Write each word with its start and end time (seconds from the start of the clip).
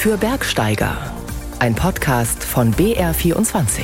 für 0.00 0.16
Bergsteiger. 0.16 0.96
Ein 1.58 1.74
Podcast 1.74 2.42
von 2.42 2.72
BR24. 2.72 3.82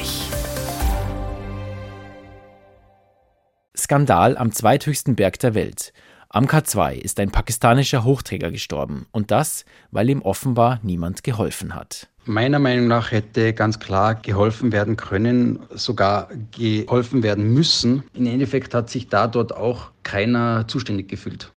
Skandal 3.77 4.39
am 4.39 4.51
zweithöchsten 4.51 5.15
Berg 5.15 5.39
der 5.41 5.55
Welt. 5.55 5.93
Am 6.31 6.47
K2 6.47 6.95
ist 6.95 7.21
ein 7.21 7.31
pakistanischer 7.31 8.03
Hochträger 8.05 8.51
gestorben 8.51 9.05
und 9.13 9.31
das, 9.31 9.67
weil 9.91 10.09
ihm 10.09 10.23
offenbar 10.23 10.81
niemand 10.83 11.23
geholfen 11.23 11.75
hat. 11.75 12.09
Meiner 12.25 12.61
Meinung 12.61 12.87
nach 12.87 13.11
hätte 13.11 13.53
ganz 13.53 13.79
klar 13.79 14.15
geholfen 14.15 14.73
werden 14.73 14.97
können, 14.97 15.59
sogar 15.75 16.31
geholfen 16.51 17.23
werden 17.25 17.53
müssen. 17.53 18.05
Im 18.15 18.25
Endeffekt 18.25 18.73
hat 18.73 18.89
sich 18.89 19.09
da 19.11 19.27
dort 19.27 19.55
auch 19.55 19.91
keiner 20.03 20.67
zuständig 20.67 21.09
gefühlt. 21.09 21.53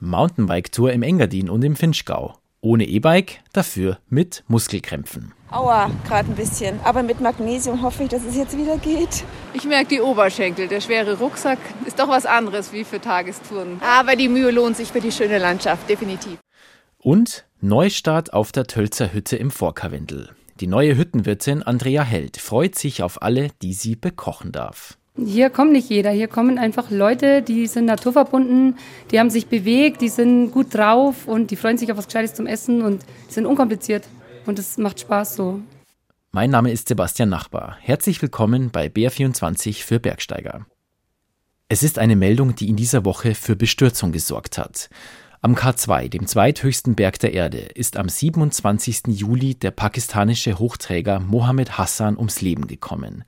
Mountainbike-Tour 0.00 0.92
im 0.92 1.02
Engadin 1.02 1.48
und 1.48 1.64
im 1.64 1.76
Finchgau. 1.76 2.36
Ohne 2.64 2.84
E-Bike, 2.86 3.40
dafür 3.52 3.98
mit 4.08 4.44
Muskelkrämpfen. 4.46 5.32
Aua, 5.50 5.90
gerade 6.06 6.30
ein 6.30 6.36
bisschen. 6.36 6.78
Aber 6.84 7.02
mit 7.02 7.20
Magnesium 7.20 7.82
hoffe 7.82 8.04
ich, 8.04 8.08
dass 8.08 8.24
es 8.24 8.36
jetzt 8.36 8.56
wieder 8.56 8.78
geht. 8.78 9.24
Ich 9.52 9.64
merke 9.64 9.88
die 9.88 10.00
Oberschenkel. 10.00 10.68
Der 10.68 10.80
schwere 10.80 11.18
Rucksack 11.18 11.58
ist 11.86 11.98
doch 11.98 12.08
was 12.08 12.24
anderes 12.24 12.72
wie 12.72 12.84
für 12.84 13.00
Tagestouren. 13.00 13.80
Aber 13.82 14.14
die 14.14 14.28
Mühe 14.28 14.52
lohnt 14.52 14.76
sich 14.76 14.92
für 14.92 15.00
die 15.00 15.10
schöne 15.10 15.38
Landschaft, 15.38 15.90
definitiv. 15.90 16.38
Und 16.98 17.44
Neustart 17.60 18.32
auf 18.32 18.52
der 18.52 18.68
Tölzer 18.68 19.12
Hütte 19.12 19.36
im 19.36 19.50
Vorkarwendel. 19.50 20.30
Die 20.60 20.68
neue 20.68 20.96
Hüttenwirtin 20.96 21.64
Andrea 21.64 22.04
Held 22.04 22.36
freut 22.36 22.76
sich 22.76 23.02
auf 23.02 23.22
alle, 23.22 23.48
die 23.60 23.72
sie 23.72 23.96
bekochen 23.96 24.52
darf. 24.52 24.96
Hier 25.16 25.50
kommt 25.50 25.72
nicht 25.72 25.90
jeder. 25.90 26.10
Hier 26.10 26.26
kommen 26.26 26.58
einfach 26.58 26.90
Leute, 26.90 27.42
die 27.42 27.66
sind 27.66 27.84
naturverbunden, 27.84 28.78
die 29.10 29.20
haben 29.20 29.28
sich 29.28 29.46
bewegt, 29.46 30.00
die 30.00 30.08
sind 30.08 30.52
gut 30.52 30.74
drauf 30.74 31.28
und 31.28 31.50
die 31.50 31.56
freuen 31.56 31.76
sich 31.76 31.92
auf 31.92 31.98
was 31.98 32.06
Gescheites 32.06 32.34
zum 32.34 32.46
Essen 32.46 32.80
und 32.80 33.04
sind 33.28 33.44
unkompliziert. 33.44 34.08
Und 34.46 34.58
es 34.58 34.78
macht 34.78 35.00
Spaß 35.00 35.36
so. 35.36 35.60
Mein 36.32 36.50
Name 36.50 36.72
ist 36.72 36.88
Sebastian 36.88 37.28
Nachbar. 37.28 37.76
Herzlich 37.80 38.22
willkommen 38.22 38.70
bei 38.70 38.86
BR24 38.86 39.84
für 39.84 40.00
Bergsteiger. 40.00 40.66
Es 41.68 41.82
ist 41.82 41.98
eine 41.98 42.16
Meldung, 42.16 42.54
die 42.54 42.70
in 42.70 42.76
dieser 42.76 43.04
Woche 43.04 43.34
für 43.34 43.54
Bestürzung 43.54 44.12
gesorgt 44.12 44.56
hat. 44.56 44.88
Am 45.42 45.54
K2, 45.54 46.08
dem 46.08 46.26
zweithöchsten 46.26 46.94
Berg 46.94 47.18
der 47.18 47.34
Erde, 47.34 47.58
ist 47.58 47.98
am 47.98 48.08
27. 48.08 49.08
Juli 49.08 49.56
der 49.56 49.72
pakistanische 49.72 50.58
Hochträger 50.58 51.20
Mohammed 51.20 51.76
Hassan 51.76 52.16
ums 52.16 52.40
Leben 52.40 52.66
gekommen. 52.66 53.24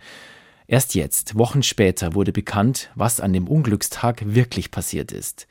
Erst 0.67 0.95
jetzt, 0.95 1.37
Wochen 1.37 1.63
später, 1.63 2.15
wurde 2.15 2.33
bekannt, 2.33 2.91
was 2.95 3.21
an 3.21 3.33
dem 3.33 3.49
Unglückstag 3.49 4.23
wirklich 4.35 4.71
passiert 4.71 5.13
ist. 5.13 5.47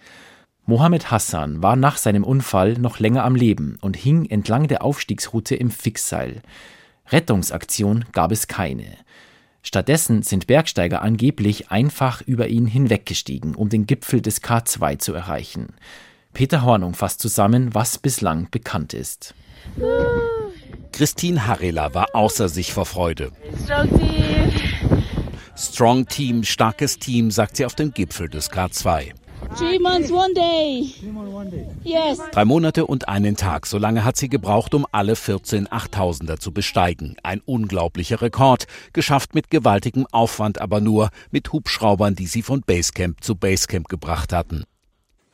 Mohammed 0.65 1.11
Hassan 1.11 1.61
war 1.61 1.75
nach 1.75 1.97
seinem 1.97 2.23
Unfall 2.23 2.73
noch 2.73 2.99
länger 2.99 3.23
am 3.25 3.35
Leben 3.35 3.77
und 3.81 3.97
hing 3.97 4.25
entlang 4.25 4.67
der 4.67 4.83
Aufstiegsroute 4.83 5.55
im 5.55 5.71
Fixseil. 5.71 6.41
Rettungsaktion 7.09 8.05
gab 8.13 8.31
es 8.31 8.47
keine. 8.47 8.97
Stattdessen 9.61 10.23
sind 10.23 10.47
Bergsteiger 10.47 11.01
angeblich 11.01 11.69
einfach 11.69 12.21
über 12.21 12.47
ihn 12.47 12.65
hinweggestiegen, 12.65 13.55
um 13.55 13.69
den 13.69 13.85
Gipfel 13.85 14.21
des 14.21 14.41
K2 14.41 14.99
zu 14.99 15.13
erreichen. 15.13 15.73
Peter 16.33 16.63
Hornung 16.63 16.95
fasst 16.95 17.19
zusammen, 17.19 17.75
was 17.75 17.97
bislang 17.97 18.49
bekannt 18.49 18.93
ist. 18.93 19.35
Christine 20.91 21.47
Harrela 21.47 21.93
war 21.93 22.07
außer 22.13 22.49
sich 22.49 22.73
vor 22.73 22.85
Freude. 22.85 23.31
Strong 25.55 26.07
Team, 26.07 26.43
starkes 26.43 26.97
Team, 26.97 27.29
sagt 27.29 27.57
sie 27.57 27.65
auf 27.65 27.75
dem 27.75 27.93
Gipfel 27.93 28.27
des 28.27 28.49
K2. 28.49 29.13
Drei 32.31 32.45
Monate 32.45 32.85
und 32.87 33.07
einen 33.07 33.35
Tag. 33.35 33.65
So 33.67 33.77
lange 33.77 34.03
hat 34.03 34.17
sie 34.17 34.29
gebraucht, 34.29 34.73
um 34.73 34.87
alle 34.91 35.15
14 35.15 35.67
8000er 35.67 36.39
zu 36.39 36.51
besteigen. 36.53 37.17
Ein 37.23 37.41
unglaublicher 37.41 38.21
Rekord. 38.21 38.65
Geschafft 38.93 39.35
mit 39.35 39.51
gewaltigem 39.51 40.07
Aufwand, 40.11 40.59
aber 40.59 40.81
nur 40.81 41.09
mit 41.29 41.51
Hubschraubern, 41.51 42.15
die 42.15 42.27
sie 42.27 42.41
von 42.41 42.61
Basecamp 42.61 43.23
zu 43.23 43.35
Basecamp 43.35 43.89
gebracht 43.89 44.33
hatten. 44.33 44.63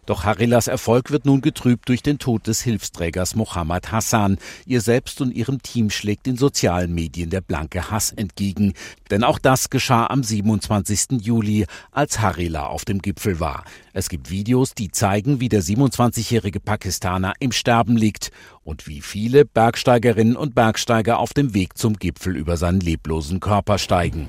Doch 0.10 0.24
Harillas 0.24 0.66
Erfolg 0.66 1.12
wird 1.12 1.28
nun 1.28 1.42
getrübt 1.42 1.88
durch 1.88 2.02
den 2.02 2.18
Tod 2.18 2.48
des 2.48 2.64
Hilfsträgers 2.64 3.36
Mohammad 3.36 3.92
Hassan. 3.92 4.40
Ihr 4.66 4.82
selbst 4.82 5.22
und 5.22 5.32
ihrem 5.32 5.62
Team 5.62 5.92
schlägt 5.92 6.26
in 6.26 6.36
sozialen 6.36 6.96
Medien 6.96 7.30
der 7.30 7.42
blanke 7.42 7.92
Hass 7.92 8.12
entgegen. 8.12 8.74
Denn 9.12 9.24
auch 9.24 9.38
das 9.38 9.70
geschah 9.70 10.08
am 10.08 10.24
27. 10.24 11.22
Juli, 11.22 11.68
als 11.92 12.22
Harila 12.22 12.66
auf 12.66 12.86
dem 12.86 13.04
Gipfel 13.04 13.40
war. 13.40 13.66
Es 13.94 14.10
gibt 14.10 14.32
Videos, 14.32 14.74
die 14.74 14.90
zeigen, 14.90 15.42
wie 15.42 15.50
der 15.50 15.62
27-jährige 15.62 16.60
Pakistaner 16.60 17.34
im 17.40 17.52
Sterben 17.52 17.96
liegt 17.96 18.32
und 18.64 18.88
wie 18.88 19.02
viele 19.02 19.46
Bergsteigerinnen 19.46 20.36
und 20.36 20.56
Bergsteiger 20.56 21.20
auf 21.20 21.36
dem 21.36 21.54
Weg 21.54 21.78
zum 21.78 21.94
Gipfel 21.94 22.36
über 22.36 22.58
seinen 22.58 22.80
leblosen 22.80 23.40
Körper 23.40 23.78
steigen. 23.78 24.28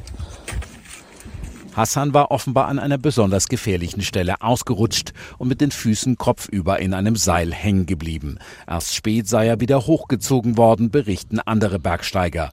Hassan 1.75 2.15
war 2.15 2.31
offenbar 2.31 2.67
an 2.69 2.79
einer 2.79 2.99
besonders 2.99 3.49
gefährlichen 3.49 4.03
Stelle 4.03 4.41
ausgerutscht 4.41 5.13
und 5.39 5.49
mit 5.49 5.61
den 5.61 5.71
Füßen 5.71 6.17
kopfüber 6.17 6.79
in 6.79 6.95
einem 6.95 7.17
Seil 7.17 7.53
hängen 7.53 7.87
geblieben. 7.87 8.39
Erst 8.67 8.95
spät 8.95 9.29
sei 9.29 9.47
er 9.47 9.61
wieder 9.61 9.87
hochgezogen 9.87 10.57
worden, 10.57 10.91
berichten 10.91 11.41
andere 11.41 11.79
Bergsteiger. 11.79 12.51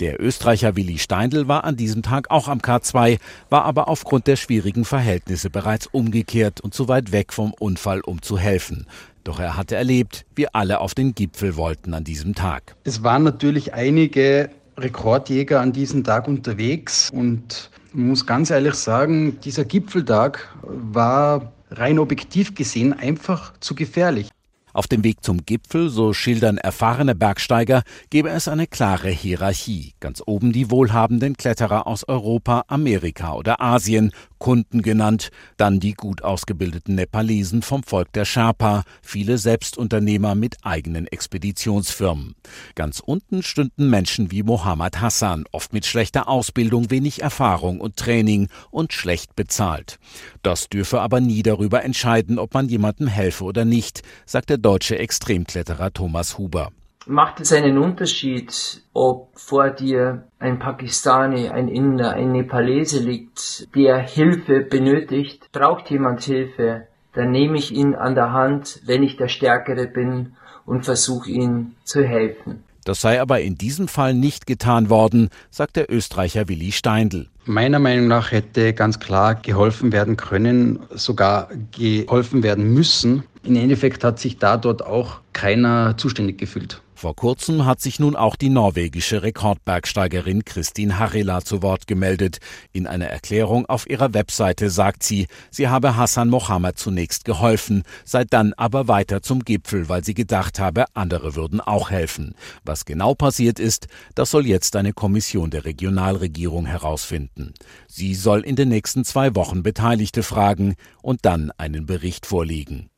Der 0.00 0.20
Österreicher 0.20 0.74
Willi 0.74 0.98
Steindl 0.98 1.46
war 1.46 1.62
an 1.64 1.76
diesem 1.76 2.02
Tag 2.02 2.30
auch 2.30 2.48
am 2.48 2.58
K2, 2.58 3.18
war 3.48 3.64
aber 3.64 3.86
aufgrund 3.86 4.26
der 4.26 4.36
schwierigen 4.36 4.84
Verhältnisse 4.84 5.50
bereits 5.50 5.86
umgekehrt 5.86 6.60
und 6.60 6.74
zu 6.74 6.88
weit 6.88 7.12
weg 7.12 7.32
vom 7.32 7.54
Unfall, 7.54 8.00
um 8.00 8.20
zu 8.20 8.36
helfen. 8.36 8.86
Doch 9.22 9.38
er 9.38 9.56
hatte 9.56 9.76
erlebt, 9.76 10.26
wir 10.34 10.54
alle 10.54 10.80
auf 10.80 10.94
den 10.94 11.14
Gipfel 11.14 11.56
wollten 11.56 11.94
an 11.94 12.02
diesem 12.02 12.34
Tag. 12.34 12.74
Es 12.82 13.04
waren 13.04 13.22
natürlich 13.22 13.72
einige 13.72 14.50
Rekordjäger 14.76 15.60
an 15.60 15.72
diesem 15.72 16.02
Tag 16.02 16.26
unterwegs 16.26 17.10
und 17.10 17.70
muss 17.94 18.26
ganz 18.26 18.50
ehrlich 18.50 18.74
sagen, 18.74 19.38
dieser 19.40 19.64
Gipfeltag 19.64 20.48
war 20.62 21.52
rein 21.70 21.98
objektiv 21.98 22.54
gesehen 22.54 22.92
einfach 22.92 23.52
zu 23.60 23.74
gefährlich. 23.74 24.28
Auf 24.74 24.88
dem 24.88 25.04
Weg 25.04 25.22
zum 25.22 25.46
Gipfel, 25.46 25.88
so 25.88 26.12
schildern 26.12 26.58
erfahrene 26.58 27.14
Bergsteiger, 27.14 27.84
gebe 28.10 28.30
es 28.30 28.48
eine 28.48 28.66
klare 28.66 29.08
Hierarchie. 29.08 29.94
Ganz 30.00 30.20
oben 30.26 30.52
die 30.52 30.68
wohlhabenden 30.68 31.36
Kletterer 31.36 31.86
aus 31.86 32.06
Europa, 32.08 32.64
Amerika 32.66 33.34
oder 33.34 33.60
Asien, 33.60 34.10
Kunden 34.38 34.82
genannt, 34.82 35.30
dann 35.56 35.78
die 35.78 35.94
gut 35.94 36.22
ausgebildeten 36.22 36.96
Nepalesen 36.96 37.62
vom 37.62 37.84
Volk 37.84 38.12
der 38.12 38.24
Sherpa, 38.24 38.82
viele 39.00 39.38
Selbstunternehmer 39.38 40.34
mit 40.34 40.56
eigenen 40.64 41.06
Expeditionsfirmen. 41.06 42.34
Ganz 42.74 43.00
unten 43.00 43.44
stünden 43.44 43.88
Menschen 43.88 44.32
wie 44.32 44.42
Mohammad 44.42 45.00
Hassan, 45.00 45.44
oft 45.52 45.72
mit 45.72 45.86
schlechter 45.86 46.28
Ausbildung, 46.28 46.90
wenig 46.90 47.22
Erfahrung 47.22 47.80
und 47.80 47.96
Training 47.96 48.48
und 48.70 48.92
schlecht 48.92 49.36
bezahlt. 49.36 50.00
Das 50.42 50.68
dürfe 50.68 51.00
aber 51.00 51.20
nie 51.20 51.44
darüber 51.44 51.84
entscheiden, 51.84 52.38
ob 52.40 52.52
man 52.52 52.68
jemandem 52.68 53.06
helfe 53.06 53.44
oder 53.44 53.64
nicht, 53.64 54.02
sagt 54.26 54.50
der 54.50 54.58
deutsche 54.64 54.98
Extremkletterer 54.98 55.92
Thomas 55.92 56.38
Huber. 56.38 56.70
Macht 57.06 57.40
es 57.40 57.52
einen 57.52 57.76
Unterschied, 57.76 58.82
ob 58.94 59.38
vor 59.38 59.68
dir 59.68 60.24
ein 60.38 60.58
Pakistani, 60.58 61.50
ein 61.50 61.68
Inder, 61.68 62.14
ein 62.14 62.32
Nepalese 62.32 62.98
liegt, 62.98 63.68
der 63.74 63.98
Hilfe 63.98 64.60
benötigt? 64.60 65.50
Braucht 65.52 65.90
jemand 65.90 66.22
Hilfe? 66.22 66.86
Dann 67.12 67.30
nehme 67.30 67.58
ich 67.58 67.72
ihn 67.72 67.94
an 67.94 68.14
der 68.14 68.32
Hand, 68.32 68.80
wenn 68.86 69.02
ich 69.02 69.18
der 69.18 69.28
Stärkere 69.28 69.86
bin 69.86 70.36
und 70.64 70.86
versuche 70.86 71.30
ihn 71.30 71.74
zu 71.84 72.02
helfen. 72.02 72.64
Das 72.86 73.02
sei 73.02 73.20
aber 73.20 73.40
in 73.40 73.56
diesem 73.56 73.88
Fall 73.88 74.14
nicht 74.14 74.46
getan 74.46 74.88
worden, 74.88 75.28
sagt 75.50 75.76
der 75.76 75.90
Österreicher 75.90 76.48
Willi 76.48 76.72
Steindl. 76.72 77.28
Meiner 77.44 77.78
Meinung 77.78 78.08
nach 78.08 78.32
hätte 78.32 78.72
ganz 78.72 78.98
klar 78.98 79.34
geholfen 79.34 79.92
werden 79.92 80.16
können, 80.16 80.80
sogar 80.90 81.48
geholfen 81.70 82.42
werden 82.42 82.72
müssen. 82.72 83.24
Im 83.44 83.56
Endeffekt 83.56 84.04
hat 84.04 84.18
sich 84.18 84.38
da 84.38 84.56
dort 84.56 84.84
auch 84.84 85.20
keiner 85.34 85.96
zuständig 85.98 86.38
gefühlt. 86.38 86.80
Vor 86.94 87.14
kurzem 87.16 87.66
hat 87.66 87.82
sich 87.82 87.98
nun 87.98 88.16
auch 88.16 88.34
die 88.34 88.48
norwegische 88.48 89.22
Rekordbergsteigerin 89.22 90.46
Kristin 90.46 90.98
Harila 90.98 91.42
zu 91.42 91.60
Wort 91.60 91.86
gemeldet. 91.86 92.38
In 92.72 92.86
einer 92.86 93.08
Erklärung 93.08 93.66
auf 93.66 93.90
ihrer 93.90 94.14
Webseite 94.14 94.70
sagt 94.70 95.02
sie, 95.02 95.26
sie 95.50 95.68
habe 95.68 95.96
Hassan 95.96 96.30
Mohammed 96.30 96.78
zunächst 96.78 97.26
geholfen, 97.26 97.82
sei 98.06 98.24
dann 98.24 98.54
aber 98.54 98.88
weiter 98.88 99.20
zum 99.20 99.44
Gipfel, 99.44 99.90
weil 99.90 100.02
sie 100.02 100.14
gedacht 100.14 100.58
habe, 100.58 100.86
andere 100.94 101.34
würden 101.34 101.60
auch 101.60 101.90
helfen. 101.90 102.34
Was 102.64 102.86
genau 102.86 103.14
passiert 103.14 103.58
ist, 103.58 103.88
das 104.14 104.30
soll 104.30 104.46
jetzt 104.46 104.74
eine 104.76 104.94
Kommission 104.94 105.50
der 105.50 105.66
Regionalregierung 105.66 106.64
herausfinden. 106.64 107.52
Sie 107.88 108.14
soll 108.14 108.40
in 108.40 108.56
den 108.56 108.70
nächsten 108.70 109.04
zwei 109.04 109.34
Wochen 109.34 109.62
Beteiligte 109.62 110.22
fragen 110.22 110.76
und 111.02 111.26
dann 111.26 111.50
einen 111.58 111.84
Bericht 111.84 112.24
vorlegen. 112.24 112.88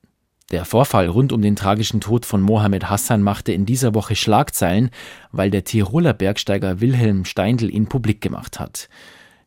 Der 0.52 0.64
Vorfall 0.64 1.08
rund 1.08 1.32
um 1.32 1.43
den 1.43 1.56
tragischen 1.56 2.00
Tod 2.00 2.25
von 2.25 2.40
Mohammed 2.40 2.88
Hassan 2.88 3.20
machte 3.20 3.52
in 3.52 3.66
dieser 3.66 3.94
Woche 3.94 4.14
Schlagzeilen, 4.14 4.90
weil 5.32 5.50
der 5.50 5.64
Tiroler 5.64 6.12
Bergsteiger 6.12 6.81
Wilhelm 6.81 7.25
Steindl 7.25 7.69
ihn 7.69 7.88
publik 7.88 8.20
gemacht 8.20 8.60
hat. 8.60 8.88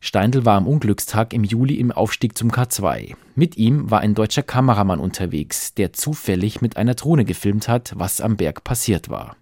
Steindl 0.00 0.44
war 0.44 0.58
am 0.58 0.66
Unglückstag 0.66 1.32
im 1.32 1.42
Juli 1.42 1.74
im 1.74 1.90
Aufstieg 1.90 2.36
zum 2.36 2.50
K2. 2.50 3.14
Mit 3.34 3.56
ihm 3.56 3.90
war 3.90 4.00
ein 4.00 4.14
deutscher 4.14 4.42
Kameramann 4.42 5.00
unterwegs, 5.00 5.72
der 5.72 5.94
zufällig 5.94 6.60
mit 6.60 6.76
einer 6.76 6.94
Drohne 6.94 7.24
gefilmt 7.24 7.68
hat, 7.68 7.92
was 7.96 8.20
am 8.20 8.36
Berg 8.36 8.62
passiert 8.62 9.08
war. 9.08 9.36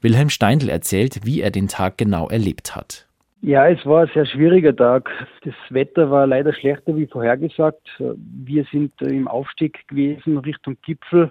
Wilhelm 0.00 0.30
Steindl 0.30 0.68
erzählt, 0.68 1.20
wie 1.24 1.40
er 1.40 1.50
den 1.50 1.66
Tag 1.66 1.98
genau 1.98 2.28
erlebt 2.28 2.76
hat. 2.76 3.07
Ja, 3.40 3.68
es 3.68 3.86
war 3.86 4.02
ein 4.02 4.10
sehr 4.12 4.26
schwieriger 4.26 4.74
Tag. 4.74 5.08
Das 5.44 5.54
Wetter 5.70 6.10
war 6.10 6.26
leider 6.26 6.52
schlechter 6.52 6.96
wie 6.96 7.06
vorhergesagt. 7.06 7.88
Wir 7.98 8.64
sind 8.72 8.92
im 9.00 9.28
Aufstieg 9.28 9.86
gewesen 9.86 10.38
Richtung 10.38 10.76
Gipfel, 10.82 11.30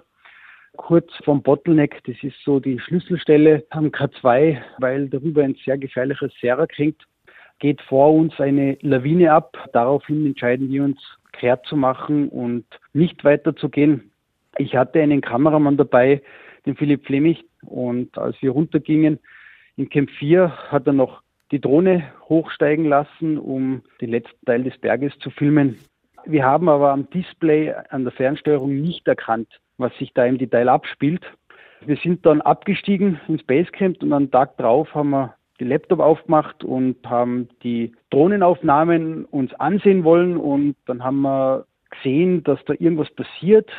kurz 0.76 1.12
vom 1.24 1.42
Bottleneck. 1.42 2.02
Das 2.06 2.16
ist 2.22 2.42
so 2.44 2.60
die 2.60 2.80
Schlüsselstelle 2.80 3.62
am 3.70 3.88
K2, 3.88 4.58
weil 4.78 5.10
darüber 5.10 5.42
ein 5.42 5.54
sehr 5.66 5.76
gefährliches 5.76 6.32
Serak 6.40 6.78
hängt. 6.78 7.02
Geht 7.58 7.82
vor 7.82 8.14
uns 8.14 8.40
eine 8.40 8.78
Lawine 8.80 9.30
ab. 9.30 9.58
Daraufhin 9.74 10.24
entscheiden 10.24 10.70
wir 10.70 10.84
uns, 10.84 10.98
kehrt 11.32 11.66
zu 11.66 11.76
machen 11.76 12.30
und 12.30 12.64
nicht 12.94 13.22
weiterzugehen. 13.22 14.10
Ich 14.56 14.74
hatte 14.74 15.02
einen 15.02 15.20
Kameramann 15.20 15.76
dabei, 15.76 16.22
den 16.64 16.74
Philipp 16.74 17.04
Flemich, 17.04 17.44
und 17.66 18.16
als 18.16 18.40
wir 18.40 18.52
runtergingen 18.52 19.18
in 19.76 19.90
Camp 19.90 20.10
4 20.12 20.70
hat 20.70 20.86
er 20.86 20.94
noch 20.94 21.22
die 21.50 21.60
Drohne 21.60 22.04
hochsteigen 22.28 22.84
lassen, 22.84 23.38
um 23.38 23.82
den 24.00 24.10
letzten 24.10 24.44
Teil 24.46 24.64
des 24.64 24.76
Berges 24.78 25.12
zu 25.20 25.30
filmen. 25.30 25.78
Wir 26.24 26.44
haben 26.44 26.68
aber 26.68 26.90
am 26.90 27.08
Display 27.10 27.72
an 27.90 28.04
der 28.04 28.12
Fernsteuerung 28.12 28.80
nicht 28.80 29.06
erkannt, 29.08 29.48
was 29.78 29.96
sich 29.98 30.12
da 30.12 30.26
im 30.26 30.38
Detail 30.38 30.68
abspielt. 30.68 31.24
Wir 31.86 31.96
sind 31.96 32.26
dann 32.26 32.40
abgestiegen 32.40 33.20
ins 33.28 33.42
Basecamp 33.44 34.02
und 34.02 34.12
am 34.12 34.30
Tag 34.30 34.56
drauf 34.56 34.94
haben 34.94 35.10
wir 35.10 35.34
die 35.60 35.64
Laptop 35.64 36.00
aufgemacht 36.00 36.64
und 36.64 36.96
haben 37.06 37.48
die 37.62 37.92
Drohnenaufnahmen 38.10 39.24
uns 39.26 39.52
ansehen 39.54 40.04
wollen 40.04 40.36
und 40.36 40.76
dann 40.86 41.02
haben 41.02 41.22
wir 41.22 41.66
gesehen, 41.90 42.44
dass 42.44 42.58
da 42.66 42.74
irgendwas 42.74 43.10
passiert. 43.10 43.70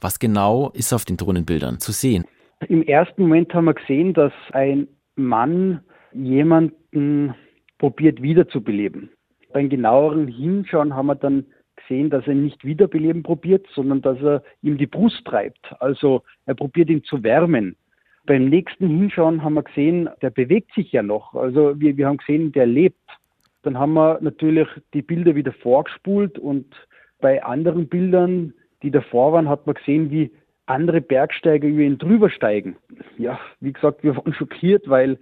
Was 0.00 0.18
genau 0.18 0.70
ist 0.74 0.92
auf 0.92 1.04
den 1.04 1.16
Drohnenbildern 1.16 1.80
zu 1.80 1.92
sehen? 1.92 2.24
Im 2.68 2.82
ersten 2.82 3.22
Moment 3.22 3.54
haben 3.54 3.66
wir 3.66 3.74
gesehen, 3.74 4.14
dass 4.14 4.32
ein 4.52 4.88
Mann 5.16 5.80
jemanden 6.12 7.34
probiert 7.78 8.22
wiederzubeleben. 8.22 9.10
Beim 9.52 9.68
genaueren 9.68 10.28
Hinschauen 10.28 10.94
haben 10.94 11.06
wir 11.06 11.14
dann 11.14 11.46
gesehen, 11.76 12.10
dass 12.10 12.26
er 12.26 12.34
nicht 12.34 12.64
wiederbeleben 12.64 13.22
probiert, 13.22 13.66
sondern 13.74 14.02
dass 14.02 14.20
er 14.20 14.42
ihm 14.62 14.76
die 14.78 14.86
Brust 14.86 15.24
treibt. 15.24 15.74
Also 15.80 16.22
er 16.46 16.54
probiert 16.54 16.90
ihn 16.90 17.04
zu 17.04 17.22
wärmen. 17.22 17.76
Beim 18.26 18.48
nächsten 18.48 18.88
Hinschauen 18.88 19.42
haben 19.42 19.54
wir 19.54 19.62
gesehen, 19.62 20.08
der 20.20 20.30
bewegt 20.30 20.74
sich 20.74 20.92
ja 20.92 21.02
noch. 21.02 21.34
Also 21.34 21.80
wir, 21.80 21.96
wir 21.96 22.06
haben 22.06 22.18
gesehen, 22.18 22.52
der 22.52 22.66
lebt. 22.66 23.00
Dann 23.62 23.78
haben 23.78 23.94
wir 23.94 24.18
natürlich 24.20 24.68
die 24.92 25.02
Bilder 25.02 25.34
wieder 25.34 25.52
vorgespult 25.52 26.38
und 26.38 26.66
bei 27.20 27.42
anderen 27.42 27.88
Bildern, 27.88 28.52
die 28.82 28.90
davor 28.90 29.32
waren, 29.32 29.48
hat 29.48 29.66
man 29.66 29.74
gesehen, 29.74 30.10
wie 30.10 30.30
andere 30.66 31.00
Bergsteiger 31.00 31.66
über 31.66 31.80
ihn 31.80 31.98
drüber 31.98 32.30
steigen. 32.30 32.76
Ja, 33.16 33.40
wie 33.60 33.72
gesagt, 33.72 34.04
wir 34.04 34.16
waren 34.16 34.34
schockiert, 34.34 34.88
weil 34.88 35.18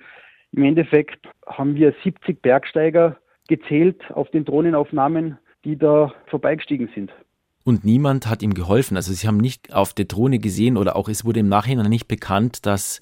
im 0.57 0.65
Endeffekt 0.65 1.29
haben 1.47 1.75
wir 1.77 1.95
70 2.03 2.41
Bergsteiger 2.41 3.17
gezählt 3.47 4.03
auf 4.11 4.31
den 4.31 4.45
Drohnenaufnahmen, 4.45 5.39
die 5.65 5.77
da 5.77 6.13
vorbeigestiegen 6.27 6.89
sind. 6.95 7.13
Und 7.65 7.85
niemand 7.85 8.29
hat 8.29 8.43
ihm 8.43 8.55
geholfen. 8.55 8.97
Also 8.97 9.13
Sie 9.13 9.27
haben 9.27 9.37
nicht 9.37 9.75
auf 9.75 9.93
der 9.93 10.07
Drohne 10.07 10.39
gesehen 10.39 10.77
oder 10.77 10.97
auch 10.97 11.09
es 11.09 11.25
wurde 11.25 11.41
im 11.41 11.49
Nachhinein 11.49 11.89
nicht 11.91 12.09
bekannt, 12.09 12.65
dass 12.65 13.01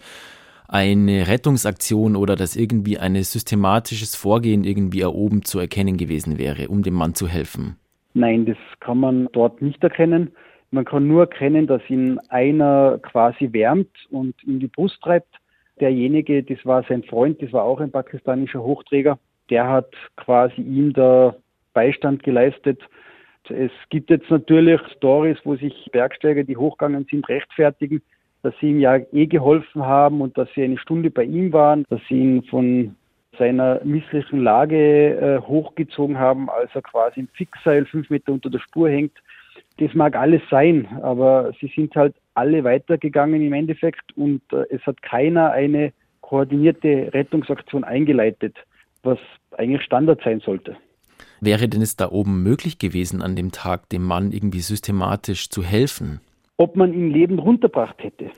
eine 0.66 1.28
Rettungsaktion 1.28 2.16
oder 2.16 2.34
dass 2.34 2.56
irgendwie 2.56 2.98
ein 2.98 3.14
systematisches 3.22 4.16
Vorgehen 4.16 4.64
irgendwie 4.64 5.02
erhoben 5.02 5.44
zu 5.44 5.58
erkennen 5.60 5.96
gewesen 5.96 6.38
wäre, 6.38 6.68
um 6.68 6.82
dem 6.82 6.94
Mann 6.94 7.14
zu 7.14 7.28
helfen. 7.28 7.76
Nein, 8.14 8.46
das 8.46 8.56
kann 8.80 8.98
man 8.98 9.28
dort 9.32 9.62
nicht 9.62 9.82
erkennen. 9.82 10.32
Man 10.70 10.84
kann 10.84 11.06
nur 11.06 11.20
erkennen, 11.20 11.66
dass 11.66 11.82
ihn 11.88 12.18
einer 12.30 12.98
quasi 13.02 13.52
wärmt 13.52 13.90
und 14.10 14.34
ihm 14.44 14.58
die 14.58 14.66
Brust 14.66 15.00
treibt. 15.02 15.36
Derjenige, 15.80 16.42
das 16.42 16.64
war 16.64 16.84
sein 16.88 17.02
Freund, 17.02 17.42
das 17.42 17.52
war 17.52 17.64
auch 17.64 17.80
ein 17.80 17.90
pakistanischer 17.90 18.62
Hochträger, 18.62 19.18
der 19.50 19.68
hat 19.68 19.90
quasi 20.16 20.60
ihm 20.60 20.92
da 20.92 21.34
Beistand 21.72 22.22
geleistet. 22.22 22.80
Es 23.48 23.72
gibt 23.90 24.08
jetzt 24.10 24.30
natürlich 24.30 24.80
Stories, 24.96 25.38
wo 25.44 25.56
sich 25.56 25.90
Bergsteiger, 25.92 26.44
die 26.44 26.56
hochgegangen 26.56 27.06
sind, 27.10 27.28
rechtfertigen, 27.28 28.00
dass 28.42 28.54
sie 28.60 28.70
ihm 28.70 28.80
ja 28.80 28.98
eh 29.12 29.26
geholfen 29.26 29.84
haben 29.84 30.20
und 30.20 30.38
dass 30.38 30.48
sie 30.54 30.62
eine 30.62 30.78
Stunde 30.78 31.10
bei 31.10 31.24
ihm 31.24 31.52
waren, 31.52 31.84
dass 31.90 32.00
sie 32.08 32.20
ihn 32.20 32.42
von 32.44 32.94
seiner 33.38 33.80
misslichen 33.84 34.42
Lage 34.42 35.16
äh, 35.16 35.40
hochgezogen 35.40 36.18
haben, 36.18 36.48
als 36.48 36.70
er 36.74 36.82
quasi 36.82 37.20
im 37.20 37.28
Fixseil 37.28 37.84
fünf 37.84 38.08
Meter 38.10 38.32
unter 38.32 38.48
der 38.48 38.60
Spur 38.60 38.88
hängt. 38.88 39.12
Das 39.78 39.92
mag 39.94 40.16
alles 40.16 40.42
sein, 40.50 40.86
aber 41.02 41.52
sie 41.60 41.70
sind 41.74 41.94
halt 41.96 42.14
alle 42.34 42.64
weitergegangen 42.64 43.42
im 43.42 43.52
Endeffekt 43.52 44.16
und 44.16 44.42
äh, 44.52 44.64
es 44.70 44.84
hat 44.86 45.02
keiner 45.02 45.52
eine 45.52 45.92
koordinierte 46.20 47.10
Rettungsaktion 47.12 47.84
eingeleitet, 47.84 48.56
was 49.02 49.19
eigentlich 49.56 49.82
Standard 49.82 50.20
sein 50.25 50.40
sollte. 50.40 50.76
Wäre 51.40 51.69
denn 51.69 51.82
es 51.82 51.96
da 51.96 52.10
oben 52.10 52.42
möglich 52.42 52.78
gewesen, 52.78 53.22
an 53.22 53.36
dem 53.36 53.52
Tag 53.52 53.88
dem 53.90 54.02
Mann 54.02 54.32
irgendwie 54.32 54.60
systematisch 54.60 55.50
zu 55.50 55.62
helfen? 55.62 56.20
Ob 56.56 56.76
man 56.76 56.94
ihn 56.94 57.10
lebend 57.10 57.40
runterbracht 57.40 58.02
hätte, 58.02 58.31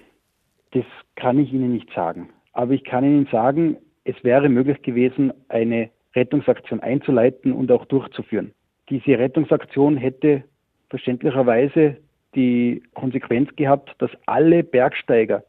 das 0.72 0.84
kann 1.14 1.38
ich 1.38 1.52
Ihnen 1.52 1.72
nicht 1.72 1.88
sagen. 1.94 2.31
Aber 2.52 2.72
ich 2.72 2.84
kann 2.84 3.04
Ihnen 3.04 3.28
sagen, 3.31 3.76
es 4.04 4.16
wäre 4.25 4.48
möglich 4.48 4.82
gewesen, 4.82 5.32
eine 5.48 5.90
Rettungsaktion 6.14 6.81
einzuleiten 6.81 7.52
und 7.52 7.70
auch 7.70 7.84
durchzuführen. 7.84 8.52
Diese 8.88 9.19
Rettungsaktion 9.19 9.96
hätte 9.96 10.44
verständlicherweise 10.88 11.98
die 12.36 12.82
Konsequenz 12.94 13.54
gehabt, 13.56 13.94
dass 13.98 14.10
alle 14.26 14.62
Bergsteiger, 14.62 15.42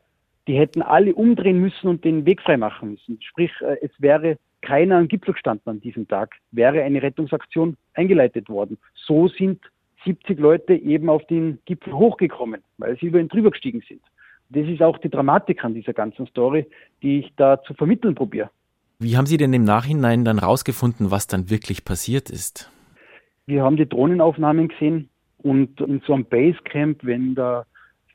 die 0.48 0.58
hätten 0.58 0.82
alle 0.82 1.14
umdrehen 1.14 1.60
müssen 1.60 1.88
und 1.88 2.04
den 2.04 2.26
Weg 2.26 2.42
frei 2.42 2.58
machen 2.58 2.92
müssen. 2.92 3.20
Sprich, 3.22 3.52
äh, 3.62 3.78
es 3.82 3.92
wäre 4.00 4.38
keiner 4.62 4.98
am 4.98 5.08
Gipfel 5.08 5.34
gestanden 5.34 5.70
an 5.70 5.82
diesem 5.82 6.08
Tag, 6.08 6.36
wäre 6.52 6.82
eine 6.84 7.02
Rettungsaktion 7.02 7.78
eingeleitet 7.94 8.50
worden. 8.50 8.78
So 8.96 9.28
sind 9.28 9.62
70 10.06 10.40
Leute 10.40 10.74
eben 10.74 11.10
auf 11.10 11.26
den 11.28 11.60
Gipfel 11.66 11.94
hochgekommen, 11.94 12.62
weil 12.78 12.98
sie 12.98 13.08
über 13.08 13.20
ihn 13.20 13.28
drüber 13.28 13.52
gestiegen 13.52 13.84
sind. 13.88 14.02
Das 14.50 14.66
ist 14.68 14.82
auch 14.82 14.98
die 14.98 15.10
Dramatik 15.10 15.64
an 15.64 15.74
dieser 15.74 15.94
ganzen 15.94 16.26
Story, 16.28 16.66
die 17.04 17.20
ich 17.20 17.34
da 17.36 17.62
zu 17.64 17.74
vermitteln 17.74 18.16
probiere. 18.16 18.50
Wie 19.00 19.16
haben 19.16 19.28
Sie 19.28 19.38
denn 19.38 19.54
im 19.54 19.64
Nachhinein 19.64 20.26
dann 20.26 20.40
rausgefunden, 20.40 21.12
was 21.12 21.28
dann 21.28 21.50
wirklich 21.50 21.86
passiert 21.86 22.30
ist? 22.30 22.72
Wir 23.46 23.64
haben 23.64 23.78
die 23.78 23.88
Drohnenaufnahmen 23.88 24.70
gesehen, 24.70 25.10
und 25.42 25.80
in 25.82 26.02
so 26.06 26.14
einem 26.14 26.26
Basecamp, 26.26 27.00
wenn 27.04 27.36
da 27.36 27.66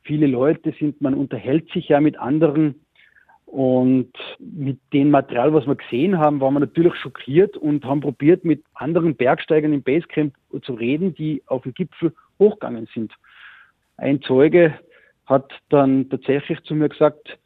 viele 0.02 0.26
Leute 0.26 0.74
sind, 0.78 1.00
man 1.00 1.14
unterhält 1.14 1.70
sich 1.72 1.88
ja 1.88 2.00
mit 2.00 2.18
anderen. 2.18 2.74
Und 3.46 4.12
mit 4.38 4.78
dem 4.94 5.10
Material, 5.10 5.52
was 5.52 5.66
wir 5.66 5.74
gesehen 5.74 6.18
haben, 6.18 6.40
waren 6.40 6.54
wir 6.54 6.60
natürlich 6.60 6.94
schockiert 6.94 7.54
und 7.58 7.84
haben 7.84 8.00
probiert, 8.00 8.46
mit 8.46 8.64
anderen 8.72 9.14
Bergsteigern 9.14 9.74
im 9.74 9.82
Basecamp 9.82 10.34
zu 10.62 10.72
reden, 10.72 11.14
die 11.14 11.42
auf 11.46 11.62
den 11.64 11.74
Gipfel 11.74 12.14
hochgegangen 12.38 12.88
sind. 12.94 13.12
Ein 13.98 14.22
Zeuge 14.22 14.78
hat 15.26 15.52
dann 15.68 16.08
tatsächlich 16.08 16.62
zu 16.62 16.74
mir 16.74 16.88
gesagt, 16.88 17.38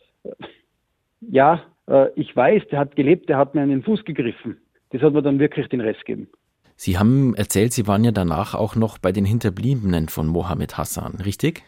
ja, 1.21 1.63
äh, 1.89 2.09
ich 2.15 2.35
weiß, 2.35 2.69
der 2.69 2.79
hat 2.79 2.95
gelebt, 2.95 3.29
der 3.29 3.39
hat 3.39 3.55
mir 3.55 3.63
an 3.63 3.71
den 3.71 3.83
Fuß 3.83 4.05
gegriffen. 4.05 4.59
Das 4.91 5.03
hat 5.03 5.13
mir 5.13 5.23
dann 5.23 5.41
wirklich 5.41 5.69
den 5.69 5.81
Rest 5.81 6.05
gegeben. 6.05 6.29
Sie 6.77 6.99
haben 6.99 7.35
erzählt, 7.35 7.73
Sie 7.73 7.87
waren 7.87 8.05
ja 8.05 8.13
danach 8.13 8.55
auch 8.55 8.77
noch 8.77 8.99
bei 8.99 9.11
den 9.11 9.25
Hinterbliebenen 9.25 10.09
von 10.09 10.27
Mohammed 10.27 10.77
Hassan, 10.77 11.17
richtig? 11.25 11.63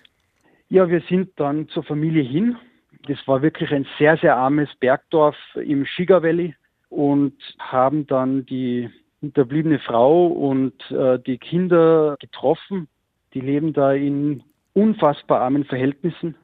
Ja, 0.68 0.88
wir 0.88 1.00
sind 1.08 1.30
dann 1.36 1.68
zur 1.68 1.82
Familie 1.82 2.22
hin. 2.22 2.56
Das 3.06 3.18
war 3.26 3.40
wirklich 3.40 3.72
ein 3.72 3.86
sehr, 3.98 4.18
sehr 4.18 4.36
armes 4.36 4.68
Bergdorf 4.80 5.36
im 5.54 5.86
Shiga 5.86 6.22
Valley 6.22 6.54
und 6.90 7.34
haben 7.58 8.06
dann 8.06 8.44
die 8.44 8.90
hinterbliebene 9.20 9.78
Frau 9.78 10.26
und 10.26 10.74
äh, 10.90 11.18
die 11.18 11.38
Kinder 11.38 12.16
getroffen. 12.20 12.88
Die 13.32 13.40
leben 13.40 13.72
da 13.72 13.92
in 13.92 14.42
unfassbar 14.74 15.40
armen 15.40 15.64
Verhältnissen. 15.64 16.36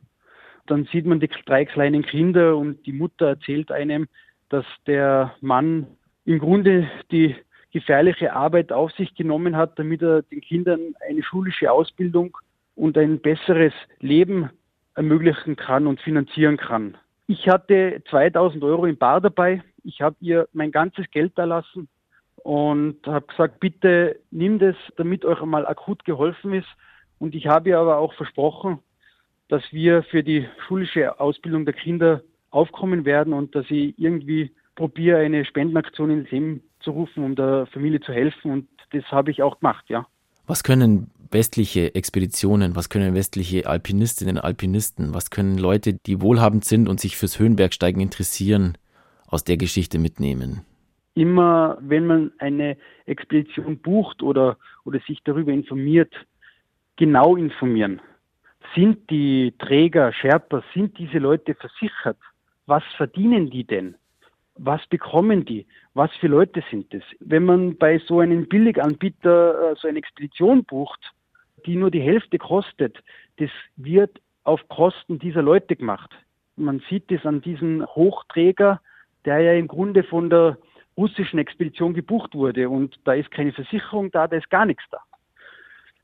Dann 0.66 0.88
sieht 0.90 1.04
man 1.04 1.20
die 1.20 1.28
drei 1.44 1.66
kleinen 1.66 2.02
Kinder 2.02 2.56
und 2.56 2.84
die 2.86 2.92
Mutter 2.92 3.26
erzählt 3.26 3.70
einem, 3.70 4.08
dass 4.48 4.64
der 4.86 5.34
Mann 5.40 5.86
im 6.24 6.38
Grunde 6.38 6.88
die 7.10 7.36
gefährliche 7.74 8.32
Arbeit 8.32 8.70
auf 8.70 8.92
sich 8.92 9.16
genommen 9.16 9.56
hat, 9.56 9.80
damit 9.80 10.00
er 10.00 10.22
den 10.22 10.40
Kindern 10.40 10.94
eine 11.10 11.24
schulische 11.24 11.72
Ausbildung 11.72 12.38
und 12.76 12.96
ein 12.96 13.18
besseres 13.18 13.72
Leben 13.98 14.48
ermöglichen 14.94 15.56
kann 15.56 15.88
und 15.88 16.00
finanzieren 16.00 16.56
kann. 16.56 16.96
Ich 17.26 17.48
hatte 17.48 18.00
2000 18.08 18.62
Euro 18.62 18.86
im 18.86 18.96
Bar 18.96 19.20
dabei. 19.20 19.60
Ich 19.82 20.00
habe 20.00 20.14
ihr 20.20 20.48
mein 20.52 20.70
ganzes 20.70 21.10
Geld 21.10 21.36
erlassen 21.36 21.88
und 22.44 23.04
habe 23.08 23.26
gesagt, 23.26 23.58
bitte 23.58 24.20
nimm 24.30 24.60
das, 24.60 24.76
damit 24.96 25.24
euch 25.24 25.42
einmal 25.42 25.66
akut 25.66 26.04
geholfen 26.04 26.54
ist. 26.54 26.68
Und 27.18 27.34
ich 27.34 27.48
habe 27.48 27.70
ihr 27.70 27.78
aber 27.80 27.98
auch 27.98 28.14
versprochen, 28.14 28.78
dass 29.48 29.64
wir 29.72 30.04
für 30.04 30.22
die 30.22 30.46
schulische 30.68 31.18
Ausbildung 31.18 31.64
der 31.64 31.74
Kinder 31.74 32.22
aufkommen 32.50 33.04
werden 33.04 33.32
und 33.32 33.56
dass 33.56 33.68
ich 33.68 33.98
irgendwie 33.98 34.52
probiere, 34.74 35.18
eine 35.18 35.44
Spendenaktion 35.44 36.10
ins 36.10 36.30
Leben 36.30 36.62
zu 36.80 36.90
rufen, 36.90 37.24
um 37.24 37.34
der 37.34 37.66
Familie 37.66 38.00
zu 38.00 38.12
helfen. 38.12 38.50
Und 38.50 38.68
das 38.90 39.04
habe 39.10 39.30
ich 39.30 39.42
auch 39.42 39.60
gemacht, 39.60 39.84
ja. 39.88 40.06
Was 40.46 40.62
können 40.62 41.10
westliche 41.30 41.94
Expeditionen, 41.94 42.76
was 42.76 42.90
können 42.90 43.14
westliche 43.14 43.66
Alpinistinnen 43.66 44.36
und 44.36 44.44
Alpinisten, 44.44 45.14
was 45.14 45.30
können 45.30 45.58
Leute, 45.58 45.94
die 45.94 46.20
wohlhabend 46.20 46.64
sind 46.64 46.88
und 46.88 47.00
sich 47.00 47.16
fürs 47.16 47.38
Höhenbergsteigen 47.38 48.00
interessieren, 48.00 48.76
aus 49.26 49.44
der 49.44 49.56
Geschichte 49.56 49.98
mitnehmen? 49.98 50.60
Immer, 51.14 51.78
wenn 51.80 52.06
man 52.06 52.32
eine 52.38 52.76
Expedition 53.06 53.78
bucht 53.78 54.22
oder, 54.22 54.58
oder 54.84 55.00
sich 55.06 55.22
darüber 55.24 55.52
informiert, 55.52 56.12
genau 56.96 57.36
informieren. 57.36 58.00
Sind 58.74 59.08
die 59.10 59.54
Träger, 59.58 60.12
Sherpa, 60.12 60.62
sind 60.74 60.98
diese 60.98 61.18
Leute 61.18 61.54
versichert? 61.54 62.18
Was 62.66 62.82
verdienen 62.96 63.50
die 63.50 63.64
denn? 63.64 63.96
Was 64.56 64.86
bekommen 64.86 65.44
die? 65.44 65.66
Was 65.94 66.10
für 66.20 66.28
Leute 66.28 66.62
sind 66.70 66.92
es? 66.94 67.02
Wenn 67.20 67.44
man 67.44 67.76
bei 67.76 67.98
so 67.98 68.20
einem 68.20 68.48
Billiganbieter 68.48 69.72
äh, 69.72 69.74
so 69.76 69.88
eine 69.88 69.98
Expedition 69.98 70.64
bucht, 70.64 71.00
die 71.66 71.76
nur 71.76 71.90
die 71.90 72.00
Hälfte 72.00 72.38
kostet, 72.38 73.02
das 73.38 73.50
wird 73.76 74.20
auf 74.44 74.66
Kosten 74.68 75.18
dieser 75.18 75.42
Leute 75.42 75.74
gemacht. 75.74 76.10
Man 76.56 76.82
sieht 76.88 77.10
es 77.10 77.26
an 77.26 77.40
diesem 77.40 77.84
Hochträger, 77.84 78.80
der 79.24 79.40
ja 79.40 79.54
im 79.54 79.66
Grunde 79.66 80.04
von 80.04 80.30
der 80.30 80.58
russischen 80.96 81.38
Expedition 81.38 81.94
gebucht 81.94 82.34
wurde 82.34 82.68
und 82.68 82.96
da 83.04 83.14
ist 83.14 83.30
keine 83.30 83.52
Versicherung 83.52 84.10
da, 84.12 84.28
da 84.28 84.36
ist 84.36 84.50
gar 84.50 84.66
nichts 84.66 84.84
da. 84.90 84.98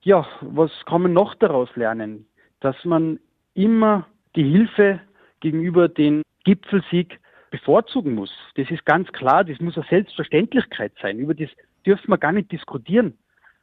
Ja, 0.02 0.26
was 0.40 0.72
kann 0.86 1.02
man 1.02 1.12
noch 1.12 1.34
daraus 1.36 1.68
lernen? 1.76 2.26
Dass 2.60 2.76
man 2.84 3.20
immer 3.54 4.06
die 4.34 4.44
Hilfe 4.44 5.00
gegenüber 5.40 5.88
den 5.88 6.22
Gipfelsieg 6.44 7.19
bevorzugen 7.50 8.14
muss. 8.14 8.32
Das 8.54 8.70
ist 8.70 8.84
ganz 8.84 9.10
klar, 9.12 9.44
das 9.44 9.60
muss 9.60 9.76
eine 9.76 9.86
Selbstverständlichkeit 9.88 10.92
sein. 11.02 11.18
Über 11.18 11.34
das 11.34 11.50
dürfen 11.84 12.10
wir 12.10 12.18
gar 12.18 12.32
nicht 12.32 12.50
diskutieren. 12.52 13.18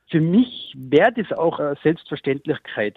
Für 0.10 0.22
mich 0.22 0.74
wäre 0.78 1.12
das 1.14 1.32
auch 1.38 1.60
eine 1.60 1.78
Selbstverständlichkeit. 1.84 2.96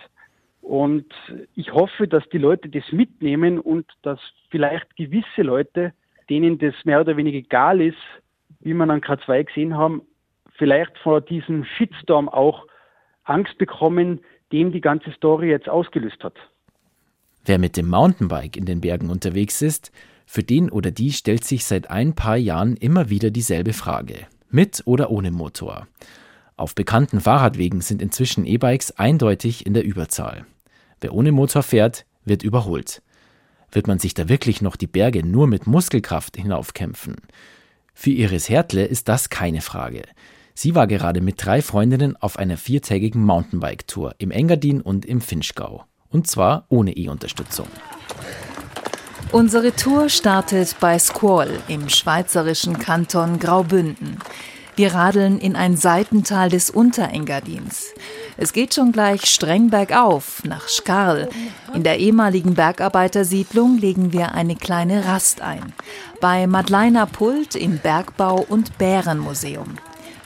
Und 0.63 1.07
ich 1.55 1.73
hoffe, 1.73 2.07
dass 2.07 2.29
die 2.29 2.39
Leute 2.39 2.69
das 2.69 2.85
mitnehmen 2.93 3.59
und 3.59 3.87
dass 4.03 4.21
vielleicht 4.51 4.95
gewisse 4.97 5.43
Leute, 5.43 5.93
denen 6.29 6.59
das 6.59 6.75
mehr 6.85 7.01
oder 7.01 7.17
weniger 7.17 7.39
egal 7.39 7.81
ist, 7.81 7.99
wie 8.61 8.75
man 8.75 8.91
an 8.91 9.01
K2 9.01 9.45
gesehen 9.45 9.77
haben, 9.77 10.03
vielleicht 10.57 10.97
vor 10.99 11.21
diesem 11.21 11.65
Shitstorm 11.65 12.29
auch 12.29 12.67
Angst 13.25 13.57
bekommen, 13.59 14.21
dem 14.53 14.73
die 14.73 14.81
ganze 14.81 15.13
Story 15.13 15.49
jetzt 15.49 15.69
ausgelöst 15.69 16.23
hat. 16.23 16.35
Wer 17.45 17.59
mit 17.59 17.77
dem 17.77 17.89
Mountainbike 17.89 18.57
in 18.57 18.67
den 18.67 18.81
Bergen 18.81 19.09
unterwegs 19.09 19.63
ist, 19.63 19.93
für 20.33 20.45
den 20.45 20.71
oder 20.71 20.93
die 20.93 21.11
stellt 21.11 21.43
sich 21.43 21.65
seit 21.65 21.91
ein 21.91 22.15
paar 22.15 22.37
Jahren 22.37 22.77
immer 22.77 23.11
wieder 23.11 23.33
dieselbe 23.33 23.73
Frage. 23.73 24.29
Mit 24.49 24.81
oder 24.85 25.11
ohne 25.11 25.33
Motor? 25.33 25.89
Auf 26.57 26.77
bekannten 26.77 27.21
Fahrradwegen 27.21 27.81
sind 27.81 28.01
inzwischen 28.01 28.47
E-Bikes 28.47 28.93
eindeutig 28.93 29.67
in 29.67 29.75
der 29.75 29.83
Überzahl. 29.83 30.47
Wer 31.01 31.15
ohne 31.15 31.33
Motor 31.33 31.65
fährt, 31.65 32.07
wird 32.25 32.45
überholt. 32.45 33.03
Wird 33.73 33.89
man 33.89 33.99
sich 33.99 34.15
da 34.15 34.29
wirklich 34.29 34.63
noch 34.63 34.77
die 34.77 34.87
Berge 34.87 35.27
nur 35.27 35.49
mit 35.49 35.67
Muskelkraft 35.67 36.37
hinaufkämpfen? 36.37 37.17
Für 37.93 38.11
Iris 38.11 38.49
Hertle 38.49 38.85
ist 38.85 39.09
das 39.09 39.31
keine 39.31 39.63
Frage. 39.63 40.05
Sie 40.55 40.77
war 40.77 40.87
gerade 40.87 41.23
mit 41.23 41.45
drei 41.45 41.61
Freundinnen 41.61 42.15
auf 42.15 42.39
einer 42.39 42.57
viertägigen 42.57 43.25
Mountainbike-Tour 43.25 44.15
im 44.19 44.31
Engadin 44.31 44.81
und 44.81 45.05
im 45.05 45.23
Finchgau. 45.23 45.87
Und 46.09 46.29
zwar 46.29 46.67
ohne 46.69 46.97
E-Unterstützung. 46.97 47.67
Unsere 49.33 49.77
Tour 49.77 50.09
startet 50.09 50.75
bei 50.81 50.99
Squall 50.99 51.61
im 51.69 51.89
schweizerischen 51.89 52.81
Kanton 52.81 53.39
Graubünden. 53.39 54.19
Wir 54.75 54.93
radeln 54.95 55.39
in 55.39 55.55
ein 55.55 55.77
Seitental 55.77 56.49
des 56.49 56.69
Unterengadins. 56.69 57.95
Es 58.37 58.53
geht 58.53 58.75
schon 58.75 58.91
gleich 58.91 59.27
streng 59.27 59.71
bergauf 59.71 60.43
nach 60.43 60.67
Skarl. 60.67 61.29
In 61.73 61.85
der 61.85 62.01
ehemaligen 62.01 62.55
Bergarbeitersiedlung 62.55 63.79
legen 63.79 64.13
wir 64.13 64.33
eine 64.33 64.57
kleine 64.57 65.05
Rast 65.05 65.43
ein. 65.43 65.75
Bei 66.21 66.49
Madleiner 66.49 67.07
Pult 67.07 67.55
im 67.55 67.79
Bergbau- 67.79 68.45
und 68.49 68.79
Bärenmuseum. 68.79 69.77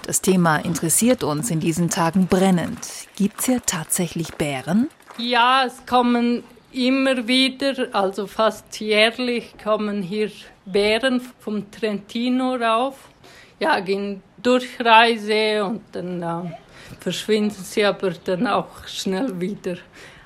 Das 0.06 0.22
Thema 0.22 0.56
interessiert 0.56 1.24
uns 1.24 1.50
in 1.50 1.60
diesen 1.60 1.90
Tagen 1.90 2.26
brennend. 2.26 2.78
Gibt 3.16 3.40
es 3.40 3.46
hier 3.46 3.60
tatsächlich 3.66 4.34
Bären? 4.34 4.88
Ja, 5.18 5.64
es 5.66 5.84
kommen 5.86 6.42
immer 6.74 7.26
wieder, 7.28 7.88
also 7.92 8.26
fast 8.26 8.80
jährlich, 8.80 9.54
kommen 9.62 10.02
hier 10.02 10.30
Bären 10.64 11.20
vom 11.38 11.70
Trentino 11.70 12.54
rauf. 12.54 13.08
Ja, 13.60 13.80
gehen 13.80 14.22
Durchreise 14.42 15.64
und 15.64 15.82
dann 15.92 16.22
äh, 16.22 16.56
verschwinden 17.00 17.62
sie 17.62 17.84
aber 17.84 18.10
dann 18.24 18.46
auch 18.46 18.86
schnell 18.86 19.40
wieder. 19.40 19.76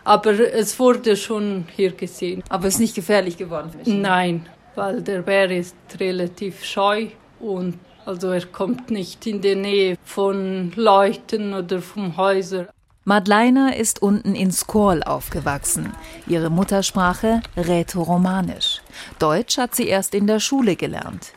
Aber 0.05 0.31
es 0.31 0.78
wurde 0.78 1.17
schon 1.17 1.67
hier 1.76 1.93
gesehen. 1.93 2.43
Aber 2.49 2.67
es 2.67 2.75
ist 2.75 2.81
nicht 2.81 2.95
gefährlich 2.95 3.37
geworden 3.37 3.71
mich? 3.76 3.87
Nein, 3.87 4.47
weil 4.75 5.02
der 5.02 5.21
Bär 5.23 5.50
ist 5.50 5.76
relativ 6.00 6.64
scheu 6.64 7.09
und 7.40 7.78
also 8.07 8.31
er 8.31 8.47
kommt 8.47 8.90
nicht 8.90 9.26
in 9.26 9.43
die 9.43 9.55
Nähe 9.55 9.99
von 10.02 10.73
Leuten 10.76 11.52
oder 11.52 11.83
von 11.83 12.17
Häusern. 12.17 12.69
Madleina 13.09 13.71
ist 13.71 14.03
unten 14.03 14.35
in 14.35 14.53
Squall 14.53 15.03
aufgewachsen. 15.03 15.95
Ihre 16.27 16.50
Muttersprache 16.50 17.41
Rätoromanisch. 17.57 18.83
Deutsch 19.19 19.57
hat 19.57 19.75
sie 19.75 19.88
erst 19.88 20.15
in 20.15 20.27
der 20.27 20.41
Schule 20.41 20.77
gelernt. 20.77 21.33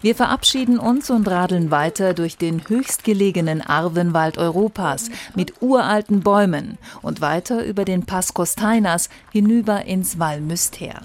Wir 0.00 0.16
verabschieden 0.16 0.80
uns 0.80 1.10
und 1.10 1.28
radeln 1.28 1.70
weiter 1.70 2.12
durch 2.12 2.38
den 2.38 2.68
höchstgelegenen 2.68 3.60
Arvenwald 3.60 4.36
Europas 4.36 5.10
mit 5.36 5.62
uralten 5.62 6.22
Bäumen 6.24 6.76
und 7.02 7.20
weiter 7.20 7.64
über 7.64 7.84
den 7.84 8.04
Pass 8.04 8.34
Costainas 8.34 9.08
hinüber 9.30 9.84
ins 9.84 10.18
Val 10.18 10.40
Müster. 10.40 11.02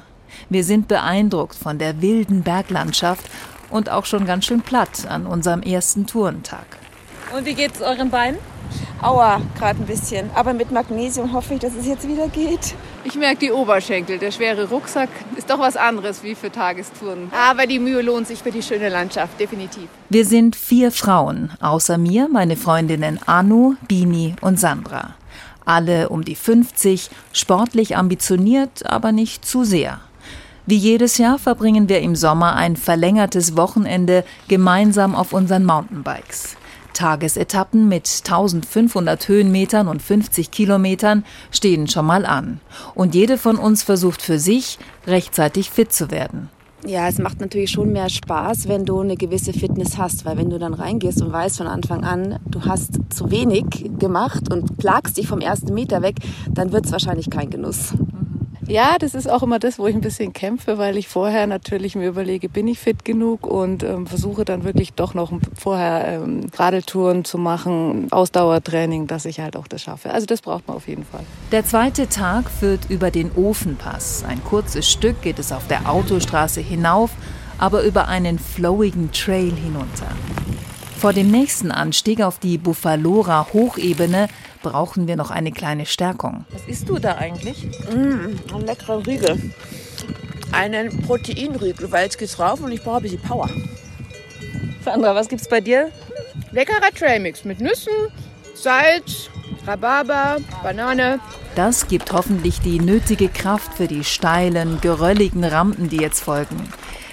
Wir 0.50 0.64
sind 0.64 0.88
beeindruckt 0.88 1.54
von 1.54 1.78
der 1.78 2.02
wilden 2.02 2.42
Berglandschaft 2.42 3.30
und 3.70 3.92
auch 3.92 4.08
schon 4.08 4.26
ganz 4.26 4.46
schön 4.46 4.62
platt 4.62 5.06
an 5.08 5.28
unserem 5.28 5.62
ersten 5.62 6.08
Tourentag. 6.08 6.66
Und 7.36 7.46
wie 7.46 7.54
geht's 7.54 7.84
euren 7.84 8.10
Beinen? 8.10 8.40
Aua, 9.02 9.42
gerade 9.58 9.82
ein 9.82 9.86
bisschen. 9.86 10.30
Aber 10.36 10.54
mit 10.54 10.72
Magnesium 10.72 11.34
hoffe 11.34 11.54
ich, 11.54 11.60
dass 11.60 11.76
es 11.76 11.86
jetzt 11.86 12.08
wieder 12.08 12.28
geht. 12.28 12.76
Ich 13.04 13.16
merke 13.16 13.38
die 13.38 13.52
Oberschenkel. 13.52 14.18
Der 14.18 14.32
schwere 14.32 14.68
Rucksack 14.70 15.10
ist 15.36 15.50
doch 15.50 15.60
was 15.60 15.78
anderes 15.78 16.24
wie 16.24 16.36
für 16.36 16.52
Tagestouren. 16.52 17.32
Aber 17.32 17.68
die 17.68 17.80
Mühe 17.80 18.02
lohnt 18.02 18.28
sich 18.28 18.44
für 18.44 18.52
die 18.52 18.64
schöne 18.64 18.90
Landschaft, 18.90 19.40
definitiv. 19.40 19.88
Wir 20.10 20.26
sind 20.26 20.56
vier 20.56 20.92
Frauen. 20.92 21.52
Außer 21.62 21.98
mir 21.98 22.28
meine 22.28 22.58
Freundinnen 22.58 23.20
Anu, 23.26 23.76
Bini 23.88 24.36
und 24.42 24.60
Sandra. 24.60 25.16
Alle 25.64 26.10
um 26.10 26.24
die 26.24 26.36
50, 26.36 27.10
sportlich 27.34 27.98
ambitioniert, 27.98 28.86
aber 28.86 29.12
nicht 29.12 29.46
zu 29.46 29.64
sehr. 29.64 30.00
Wie 30.66 30.76
jedes 30.76 31.18
Jahr 31.18 31.40
verbringen 31.40 31.88
wir 31.88 32.02
im 32.02 32.18
Sommer 32.18 32.58
ein 32.58 32.76
verlängertes 32.76 33.56
Wochenende 33.56 34.26
gemeinsam 34.50 35.16
auf 35.16 35.32
unseren 35.32 35.64
Mountainbikes. 35.64 36.57
Tagesetappen 36.98 37.88
mit 37.88 38.08
1500 38.08 39.28
Höhenmetern 39.28 39.88
und 39.88 40.02
50 40.02 40.50
Kilometern 40.50 41.24
stehen 41.52 41.88
schon 41.88 42.08
mal 42.08 42.26
an. 42.26 42.60
Und 42.96 43.14
jede 43.14 43.38
von 43.38 43.58
uns 43.58 43.84
versucht 43.84 44.22
für 44.22 44.40
sich, 44.40 44.80
rechtzeitig 45.06 45.70
fit 45.70 45.94
zu 45.94 46.10
werden. 46.10 46.50
Ja, 46.86 47.08
es 47.08 47.20
macht 47.20 47.40
natürlich 47.40 47.72
schon 47.72 47.92
mehr 47.92 48.10
Spaß, 48.10 48.68
wenn 48.68 48.86
du 48.86 49.00
eine 49.00 49.16
gewisse 49.16 49.54
Fitness 49.54 49.98
hast, 49.98 50.26
weil 50.26 50.38
wenn 50.38 50.50
du 50.50 50.58
dann 50.58 50.74
reingehst 50.74 51.22
und 51.22 51.32
weißt 51.32 51.58
von 51.58 51.68
Anfang 51.68 52.04
an, 52.04 52.40
du 52.46 52.66
hast 52.66 53.00
zu 53.10 53.30
wenig 53.30 53.66
gemacht 54.00 54.52
und 54.52 54.78
plagst 54.78 55.18
dich 55.18 55.28
vom 55.28 55.40
ersten 55.40 55.74
Meter 55.74 56.02
weg, 56.02 56.16
dann 56.50 56.72
wird 56.72 56.86
es 56.86 56.92
wahrscheinlich 56.92 57.30
kein 57.30 57.50
Genuss. 57.50 57.94
Ja, 58.68 58.98
das 59.00 59.16
ist 59.16 59.30
auch 59.30 59.44
immer 59.44 59.60
das, 59.60 59.80
wo 59.80 59.88
ich 59.88 59.96
ein 59.96 60.02
bisschen 60.02 60.34
kämpfe, 60.34 60.78
weil 60.78 60.98
ich 60.98 61.08
vorher 61.08 61.48
natürlich 61.48 61.96
mir 61.96 62.08
überlege, 62.08 62.50
bin 62.50 62.68
ich 62.68 62.80
fit 62.80 63.06
genug 63.06 63.48
und 63.48 63.82
ähm, 63.84 64.08
versuche 64.08 64.44
dann 64.44 64.66
wirklich 64.66 64.94
doch 64.94 65.14
noch 65.14 65.32
vorher 65.58 66.22
ähm, 66.22 66.48
Radeltouren 66.54 67.24
zu 67.24 67.38
machen, 67.38 68.12
Ausdauertraining, 68.12 69.08
dass 69.08 69.26
ich 69.26 69.40
halt 69.40 69.56
auch 69.56 69.68
das 69.68 69.84
schaffe. 69.84 70.12
Also 70.12 70.26
das 70.26 70.42
braucht 70.42 70.68
man 70.68 70.76
auf 70.76 70.88
jeden 70.88 71.06
Fall. 71.06 71.24
Der 71.54 71.66
zweite 71.66 72.10
Tag 72.10 72.50
führt 72.50 72.90
über 72.90 73.10
den 73.10 73.32
Ofenpass. 73.36 74.26
Ein 74.28 74.44
kurzes 74.44 74.90
Stück 74.90 75.22
geht 75.22 75.40
es 75.40 75.54
auf 75.54 75.66
der 75.68 75.90
Autostraße 75.90 76.60
hinauf, 76.60 77.12
aber 77.58 77.84
über 77.84 78.10
einen 78.10 78.38
flowigen 78.38 79.12
Trail 79.14 79.54
hinunter. 79.54 80.08
Vor 81.00 81.14
dem 81.14 81.30
nächsten 81.30 81.72
Anstieg 81.72 82.22
auf 82.22 82.40
die 82.40 82.58
Buffalora 82.58 83.48
Hochebene 83.54 84.30
brauchen 84.64 85.08
wir 85.08 85.16
noch 85.16 85.30
eine 85.30 85.52
kleine 85.52 85.86
Stärkung. 85.86 86.46
Was 86.50 86.66
isst 86.66 86.90
du 86.90 86.98
da 86.98 87.18
eigentlich? 87.18 87.68
Mm, 87.94 88.56
ein 88.56 88.66
leckerer 88.66 89.06
Riegel. 89.06 89.52
Einen 90.52 91.04
Proteinriegel, 91.04 91.92
weil 91.92 92.08
es 92.08 92.18
geht 92.18 92.40
rauf 92.40 92.62
und 92.62 92.72
ich 92.72 92.82
brauche 92.82 92.98
ein 92.98 93.04
bisschen 93.04 93.22
Power. 93.22 93.48
Sandra, 94.84 95.14
was 95.14 95.30
gibt's 95.30 95.48
bei 95.48 95.62
dir? 95.62 95.92
Leckerer 96.52 96.92
Trailmix 96.98 97.46
mit 97.46 97.62
Nüssen, 97.62 97.94
Salz, 98.56 99.30
Rhabarber, 99.68 100.38
Banane. 100.64 101.20
Das 101.56 101.88
gibt 101.88 102.12
hoffentlich 102.12 102.60
die 102.62 102.80
nötige 102.80 103.30
Kraft 103.30 103.76
für 103.76 103.88
die 103.88 104.04
steilen, 104.04 104.80
gerölligen 104.82 105.44
Rampen, 105.44 105.90
die 105.90 105.98
jetzt 105.98 106.22
folgen. 106.22 106.70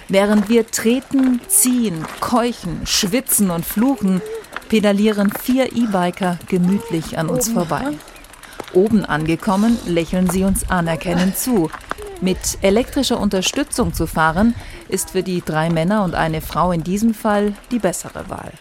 Während 0.07 0.49
wir 0.49 0.67
treten, 0.67 1.41
ziehen, 1.47 2.05
keuchen, 2.19 2.85
schwitzen 2.85 3.49
und 3.49 3.65
fluchen, 3.65 4.21
pedalieren 4.69 5.31
vier 5.31 5.75
E-Biker 5.75 6.37
gemütlich 6.47 7.17
an 7.17 7.29
uns 7.29 7.49
vorbei. 7.49 7.85
Oben 8.73 9.05
angekommen, 9.05 9.77
lächeln 9.87 10.29
sie 10.29 10.43
uns 10.43 10.69
anerkennend 10.69 11.37
zu. 11.37 11.71
Mit 12.21 12.59
elektrischer 12.61 13.19
Unterstützung 13.19 13.93
zu 13.93 14.05
fahren, 14.05 14.53
ist 14.89 15.11
für 15.11 15.23
die 15.23 15.41
drei 15.43 15.69
Männer 15.69 16.03
und 16.03 16.13
eine 16.13 16.41
Frau 16.41 16.71
in 16.71 16.83
diesem 16.83 17.13
Fall 17.13 17.53
die 17.71 17.79
bessere 17.79 18.29
Wahl. 18.29 18.51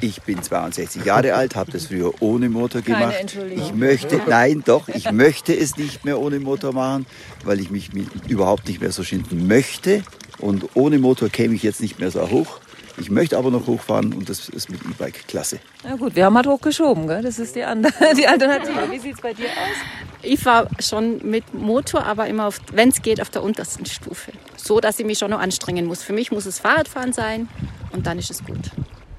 Ich 0.00 0.22
bin 0.22 0.42
62 0.42 1.04
Jahre 1.04 1.34
alt, 1.36 1.54
habe 1.54 1.70
das 1.70 1.86
früher 1.86 2.12
ohne 2.20 2.48
Motor 2.48 2.80
gemacht. 2.82 3.36
Ich 3.54 3.72
möchte, 3.72 4.20
nein, 4.26 4.62
doch, 4.64 4.88
ich 4.88 5.12
möchte 5.12 5.56
es 5.56 5.76
nicht 5.76 6.04
mehr 6.04 6.18
ohne 6.18 6.40
Motor 6.40 6.72
machen, 6.72 7.06
weil 7.44 7.60
ich 7.60 7.70
mich 7.70 7.90
überhaupt 8.26 8.66
nicht 8.66 8.80
mehr 8.80 8.90
so 8.90 9.04
schinden 9.04 9.46
möchte. 9.46 10.02
Und 10.38 10.68
ohne 10.74 10.98
Motor 10.98 11.28
käme 11.28 11.54
ich 11.54 11.62
jetzt 11.62 11.80
nicht 11.80 11.98
mehr 11.98 12.10
so 12.10 12.30
hoch. 12.30 12.60
Ich 12.98 13.10
möchte 13.10 13.38
aber 13.38 13.50
noch 13.50 13.66
hochfahren 13.66 14.12
und 14.12 14.28
das 14.28 14.48
ist 14.50 14.68
mit 14.68 14.80
E-Bike 14.82 15.26
klasse. 15.26 15.60
Na 15.82 15.96
gut, 15.96 16.14
wir 16.14 16.26
haben 16.26 16.36
halt 16.36 16.46
hochgeschoben, 16.46 17.06
gell? 17.06 17.22
das 17.22 17.38
ist 17.38 17.56
die, 17.56 17.64
andere, 17.64 17.92
die 18.16 18.26
Alternative. 18.26 18.90
Wie 18.90 18.98
sieht 18.98 19.14
es 19.14 19.20
bei 19.20 19.32
dir 19.32 19.46
aus? 19.46 19.76
Ich 20.22 20.40
fahre 20.40 20.68
schon 20.78 21.18
mit 21.28 21.54
Motor, 21.54 22.04
aber 22.04 22.26
immer, 22.26 22.50
wenn 22.72 22.90
es 22.90 23.00
geht, 23.00 23.20
auf 23.20 23.30
der 23.30 23.42
untersten 23.42 23.86
Stufe. 23.86 24.32
So, 24.56 24.78
dass 24.80 24.98
ich 24.98 25.06
mich 25.06 25.18
schon 25.18 25.30
noch 25.30 25.40
anstrengen 25.40 25.86
muss. 25.86 26.02
Für 26.02 26.12
mich 26.12 26.30
muss 26.30 26.44
es 26.44 26.58
Fahrradfahren 26.58 27.12
sein 27.12 27.48
und 27.92 28.06
dann 28.06 28.18
ist 28.18 28.30
es 28.30 28.44
gut. 28.44 28.70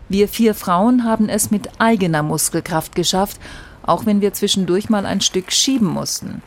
Wir 0.08 0.28
vier 0.28 0.54
Frauen 0.54 1.04
haben 1.04 1.28
es 1.28 1.50
mit 1.50 1.70
eigener 1.80 2.22
Muskelkraft 2.22 2.94
geschafft, 2.96 3.40
auch 3.82 4.06
wenn 4.06 4.22
wir 4.22 4.34
zwischendurch 4.34 4.90
mal 4.90 5.06
ein 5.06 5.22
Stück 5.22 5.52
schieben 5.52 5.88
mussten. 5.88 6.44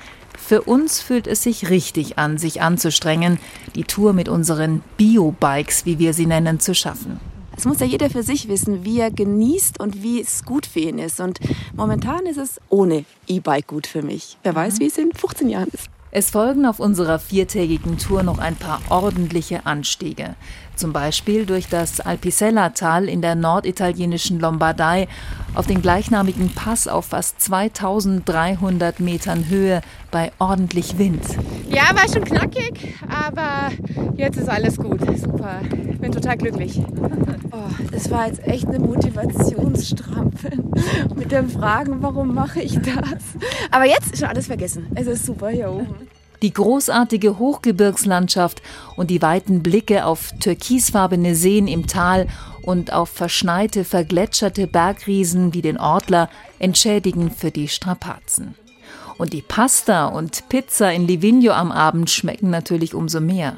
Für 0.46 0.62
uns 0.62 1.00
fühlt 1.00 1.26
es 1.26 1.42
sich 1.42 1.70
richtig 1.70 2.18
an, 2.18 2.38
sich 2.38 2.62
anzustrengen, 2.62 3.40
die 3.74 3.82
Tour 3.82 4.12
mit 4.12 4.28
unseren 4.28 4.80
Bio-Bikes, 4.96 5.86
wie 5.86 5.98
wir 5.98 6.14
sie 6.14 6.26
nennen, 6.26 6.60
zu 6.60 6.72
schaffen. 6.72 7.18
Es 7.56 7.64
muss 7.64 7.80
ja 7.80 7.86
jeder 7.86 8.10
für 8.10 8.22
sich 8.22 8.46
wissen, 8.46 8.84
wie 8.84 9.00
er 9.00 9.10
genießt 9.10 9.80
und 9.80 10.04
wie 10.04 10.20
es 10.20 10.44
gut 10.44 10.64
für 10.64 10.78
ihn 10.78 11.00
ist. 11.00 11.18
Und 11.18 11.40
momentan 11.74 12.26
ist 12.26 12.36
es 12.36 12.60
ohne 12.68 13.04
E-Bike 13.26 13.66
gut 13.66 13.88
für 13.88 14.02
mich. 14.02 14.38
Wer 14.44 14.54
weiß, 14.54 14.78
wie 14.78 14.86
es 14.86 14.96
in 14.98 15.10
15 15.10 15.48
Jahren 15.48 15.68
ist. 15.72 15.90
Es 16.12 16.30
folgen 16.30 16.64
auf 16.64 16.78
unserer 16.78 17.18
viertägigen 17.18 17.98
Tour 17.98 18.22
noch 18.22 18.38
ein 18.38 18.54
paar 18.54 18.80
ordentliche 18.88 19.66
Anstiege. 19.66 20.36
Zum 20.76 20.92
Beispiel 20.92 21.46
durch 21.46 21.68
das 21.68 22.00
Alpicella-Tal 22.00 23.08
in 23.08 23.22
der 23.22 23.34
norditalienischen 23.34 24.38
Lombardei 24.38 25.08
auf 25.54 25.66
den 25.66 25.80
gleichnamigen 25.80 26.54
Pass 26.54 26.86
auf 26.86 27.06
fast 27.06 27.40
2300 27.40 29.00
Metern 29.00 29.48
Höhe 29.48 29.80
bei 30.10 30.32
ordentlich 30.38 30.98
Wind. 30.98 31.22
Ja, 31.68 31.84
war 31.94 32.06
schon 32.12 32.24
knackig, 32.24 32.94
aber 33.08 33.70
jetzt 34.16 34.36
ist 34.36 34.50
alles 34.50 34.76
gut. 34.76 35.00
Super. 35.18 35.60
Ich 35.90 35.98
bin 35.98 36.12
total 36.12 36.36
glücklich. 36.36 36.78
Oh, 37.52 37.70
das 37.90 38.10
war 38.10 38.26
jetzt 38.26 38.46
echt 38.46 38.66
eine 38.68 38.78
Motivationsstrampel 38.78 40.62
mit 41.16 41.32
den 41.32 41.48
Fragen, 41.48 42.02
warum 42.02 42.34
mache 42.34 42.60
ich 42.60 42.74
das? 42.74 43.22
Aber 43.70 43.86
jetzt 43.86 44.12
ist 44.12 44.18
schon 44.18 44.28
alles 44.28 44.46
vergessen. 44.46 44.88
Es 44.94 45.06
ist 45.06 45.24
super 45.24 45.48
hier 45.48 45.70
oben. 45.70 46.06
Die 46.42 46.52
großartige 46.52 47.38
Hochgebirgslandschaft 47.38 48.62
und 48.96 49.10
die 49.10 49.22
weiten 49.22 49.62
Blicke 49.62 50.04
auf 50.04 50.32
türkisfarbene 50.40 51.34
Seen 51.34 51.66
im 51.66 51.86
Tal 51.86 52.26
und 52.62 52.92
auf 52.92 53.08
verschneite, 53.08 53.84
vergletscherte 53.84 54.66
Bergriesen 54.66 55.54
wie 55.54 55.62
den 55.62 55.78
Ortler 55.78 56.28
entschädigen 56.58 57.30
für 57.30 57.50
die 57.50 57.68
Strapazen. 57.68 58.54
Und 59.18 59.32
die 59.32 59.42
Pasta 59.42 60.06
und 60.06 60.48
Pizza 60.48 60.92
in 60.92 61.06
Livigno 61.06 61.52
am 61.52 61.72
Abend 61.72 62.10
schmecken 62.10 62.50
natürlich 62.50 62.94
umso 62.94 63.20
mehr. 63.20 63.56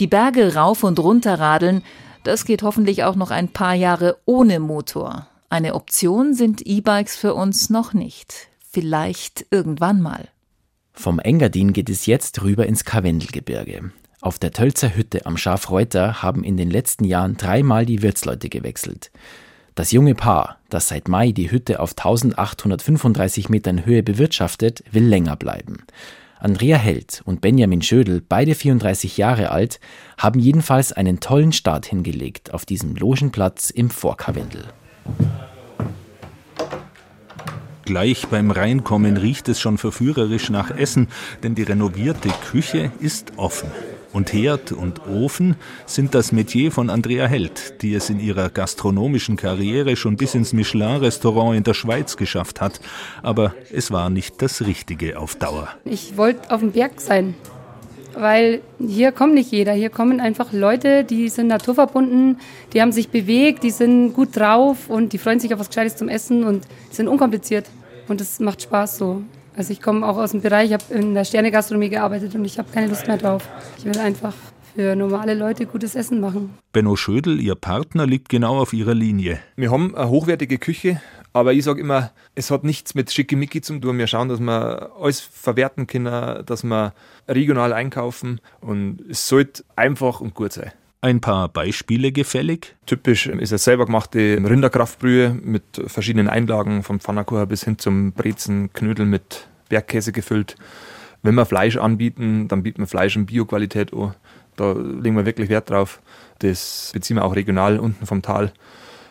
Die 0.00 0.08
Berge 0.08 0.54
rauf 0.54 0.82
und 0.82 0.98
runter 0.98 1.38
radeln, 1.38 1.82
das 2.24 2.44
geht 2.44 2.62
hoffentlich 2.62 3.04
auch 3.04 3.14
noch 3.14 3.30
ein 3.30 3.48
paar 3.48 3.74
Jahre 3.74 4.16
ohne 4.24 4.58
Motor. 4.60 5.28
Eine 5.50 5.74
Option 5.74 6.34
sind 6.34 6.66
E-Bikes 6.66 7.16
für 7.16 7.34
uns 7.34 7.70
noch 7.70 7.92
nicht. 7.92 8.48
Vielleicht 8.70 9.46
irgendwann 9.50 10.00
mal. 10.00 10.28
Vom 10.92 11.18
Engadin 11.18 11.72
geht 11.72 11.88
es 11.88 12.06
jetzt 12.06 12.42
rüber 12.42 12.66
ins 12.66 12.84
Karwendelgebirge. 12.84 13.90
Auf 14.20 14.38
der 14.38 14.52
Tölzer 14.52 14.94
Hütte 14.94 15.26
am 15.26 15.36
Schafreuter 15.36 16.22
haben 16.22 16.44
in 16.44 16.56
den 16.56 16.70
letzten 16.70 17.04
Jahren 17.04 17.36
dreimal 17.36 17.86
die 17.86 18.02
Wirtsleute 18.02 18.48
gewechselt. 18.48 19.10
Das 19.74 19.90
junge 19.90 20.14
Paar, 20.14 20.58
das 20.68 20.88
seit 20.88 21.08
Mai 21.08 21.32
die 21.32 21.50
Hütte 21.50 21.80
auf 21.80 21.92
1835 21.92 23.48
Metern 23.48 23.86
Höhe 23.86 24.02
bewirtschaftet, 24.02 24.84
will 24.92 25.06
länger 25.06 25.36
bleiben. 25.36 25.84
Andrea 26.38 26.76
Held 26.76 27.22
und 27.24 27.40
Benjamin 27.40 27.82
Schödel, 27.82 28.20
beide 28.20 28.54
34 28.54 29.16
Jahre 29.16 29.50
alt, 29.50 29.80
haben 30.18 30.40
jedenfalls 30.40 30.92
einen 30.92 31.20
tollen 31.20 31.52
Start 31.52 31.86
hingelegt 31.86 32.52
auf 32.52 32.66
diesem 32.66 32.94
Logenplatz 32.96 33.70
im 33.70 33.90
Vorkarwendel. 33.90 34.66
Gleich 37.84 38.28
beim 38.28 38.50
Reinkommen 38.50 39.16
riecht 39.16 39.48
es 39.48 39.60
schon 39.60 39.76
verführerisch 39.76 40.50
nach 40.50 40.70
Essen, 40.70 41.08
denn 41.42 41.54
die 41.54 41.64
renovierte 41.64 42.28
Küche 42.50 42.92
ist 43.00 43.32
offen. 43.36 43.70
Und 44.12 44.32
Herd 44.32 44.72
und 44.72 45.06
Ofen 45.08 45.56
sind 45.86 46.14
das 46.14 46.32
Metier 46.32 46.70
von 46.70 46.90
Andrea 46.90 47.26
Held, 47.26 47.82
die 47.82 47.94
es 47.94 48.10
in 48.10 48.20
ihrer 48.20 48.50
gastronomischen 48.50 49.36
Karriere 49.36 49.96
schon 49.96 50.16
bis 50.16 50.34
ins 50.34 50.52
Michelin-Restaurant 50.52 51.56
in 51.56 51.64
der 51.64 51.74
Schweiz 51.74 52.16
geschafft 52.16 52.60
hat. 52.60 52.80
Aber 53.22 53.54
es 53.72 53.90
war 53.90 54.10
nicht 54.10 54.42
das 54.42 54.66
Richtige 54.66 55.18
auf 55.18 55.34
Dauer. 55.36 55.68
Ich 55.84 56.16
wollte 56.18 56.50
auf 56.50 56.60
dem 56.60 56.72
Berg 56.72 57.00
sein, 57.00 57.34
weil 58.14 58.60
hier 58.78 59.12
kommt 59.12 59.34
nicht 59.34 59.50
jeder. 59.50 59.72
Hier 59.72 59.90
kommen 59.90 60.20
einfach 60.20 60.52
Leute, 60.52 61.04
die 61.04 61.28
sind 61.28 61.48
naturverbunden, 61.48 62.38
die 62.72 62.82
haben 62.82 62.92
sich 62.92 63.08
bewegt, 63.08 63.62
die 63.62 63.70
sind 63.70 64.12
gut 64.12 64.36
drauf 64.36 64.88
und 64.88 65.12
die 65.12 65.18
freuen 65.18 65.40
sich 65.40 65.52
auf 65.52 65.60
was 65.60 65.68
Gescheites 65.68 65.96
zum 65.96 66.08
Essen 66.08 66.44
und 66.44 66.66
sind 66.90 67.08
unkompliziert. 67.08 67.66
Und 68.08 68.20
es 68.20 68.40
macht 68.40 68.62
Spaß 68.62 68.98
so. 68.98 69.22
Also 69.56 69.72
ich 69.72 69.82
komme 69.82 70.06
auch 70.06 70.16
aus 70.16 70.30
dem 70.30 70.40
Bereich, 70.40 70.70
ich 70.70 70.72
habe 70.72 70.94
in 70.94 71.14
der 71.14 71.24
Sternegastronomie 71.24 71.90
gearbeitet 71.90 72.34
und 72.34 72.44
ich 72.44 72.58
habe 72.58 72.68
keine 72.72 72.86
Lust 72.86 73.06
mehr 73.06 73.18
drauf. 73.18 73.48
Ich 73.78 73.84
will 73.84 73.98
einfach 73.98 74.34
für 74.74 74.96
normale 74.96 75.34
Leute 75.34 75.66
gutes 75.66 75.94
Essen 75.94 76.20
machen. 76.20 76.54
Benno 76.72 76.96
Schödel, 76.96 77.40
ihr 77.40 77.54
Partner, 77.54 78.06
liegt 78.06 78.30
genau 78.30 78.58
auf 78.58 78.72
ihrer 78.72 78.94
Linie. 78.94 79.38
Wir 79.56 79.70
haben 79.70 79.94
eine 79.94 80.08
hochwertige 80.08 80.56
Küche, 80.58 81.02
aber 81.32 81.52
ich 81.52 81.64
sage 81.64 81.80
immer, 81.80 82.10
es 82.34 82.50
hat 82.50 82.64
nichts 82.64 82.94
mit 82.94 83.10
Schickimicki 83.10 83.60
zu 83.60 83.78
tun. 83.78 83.98
Wir 83.98 84.06
schauen, 84.06 84.28
dass 84.28 84.40
wir 84.40 84.92
alles 85.00 85.20
verwerten 85.20 85.86
können, 85.86 86.44
dass 86.44 86.62
wir 86.64 86.92
regional 87.28 87.72
einkaufen 87.72 88.40
und 88.60 89.00
es 89.08 89.28
sollte 89.28 89.64
einfach 89.76 90.20
und 90.20 90.34
gut 90.34 90.52
sein. 90.52 90.72
Ein 91.00 91.20
paar 91.20 91.48
Beispiele 91.48 92.12
gefällig? 92.12 92.76
Typisch 92.86 93.26
ist 93.26 93.52
eine 93.52 93.58
selber 93.58 93.86
gemachte 93.86 94.18
Rinderkraftbrühe 94.18 95.36
mit 95.42 95.64
verschiedenen 95.86 96.28
Einlagen, 96.28 96.84
vom 96.84 97.00
Pfannkuchen 97.00 97.48
bis 97.48 97.64
hin 97.64 97.76
zum 97.76 98.12
Brezen, 98.12 98.72
Knödel 98.72 99.04
mit 99.04 99.48
Bergkäse 99.68 100.12
gefüllt. 100.12 100.54
Wenn 101.22 101.34
wir 101.34 101.44
Fleisch 101.44 101.76
anbieten, 101.76 102.46
dann 102.46 102.62
bieten 102.62 102.82
wir 102.82 102.86
Fleisch 102.86 103.16
in 103.16 103.26
Bioqualität 103.26 103.92
an. 103.92 104.14
Da 104.54 104.72
legen 104.72 105.16
wir 105.16 105.26
wirklich 105.26 105.48
Wert 105.48 105.70
drauf. 105.70 106.00
Das 106.38 106.90
beziehen 106.92 107.16
wir 107.16 107.24
auch 107.24 107.34
regional 107.34 107.80
unten 107.80 108.06
vom 108.06 108.22
Tal. 108.22 108.52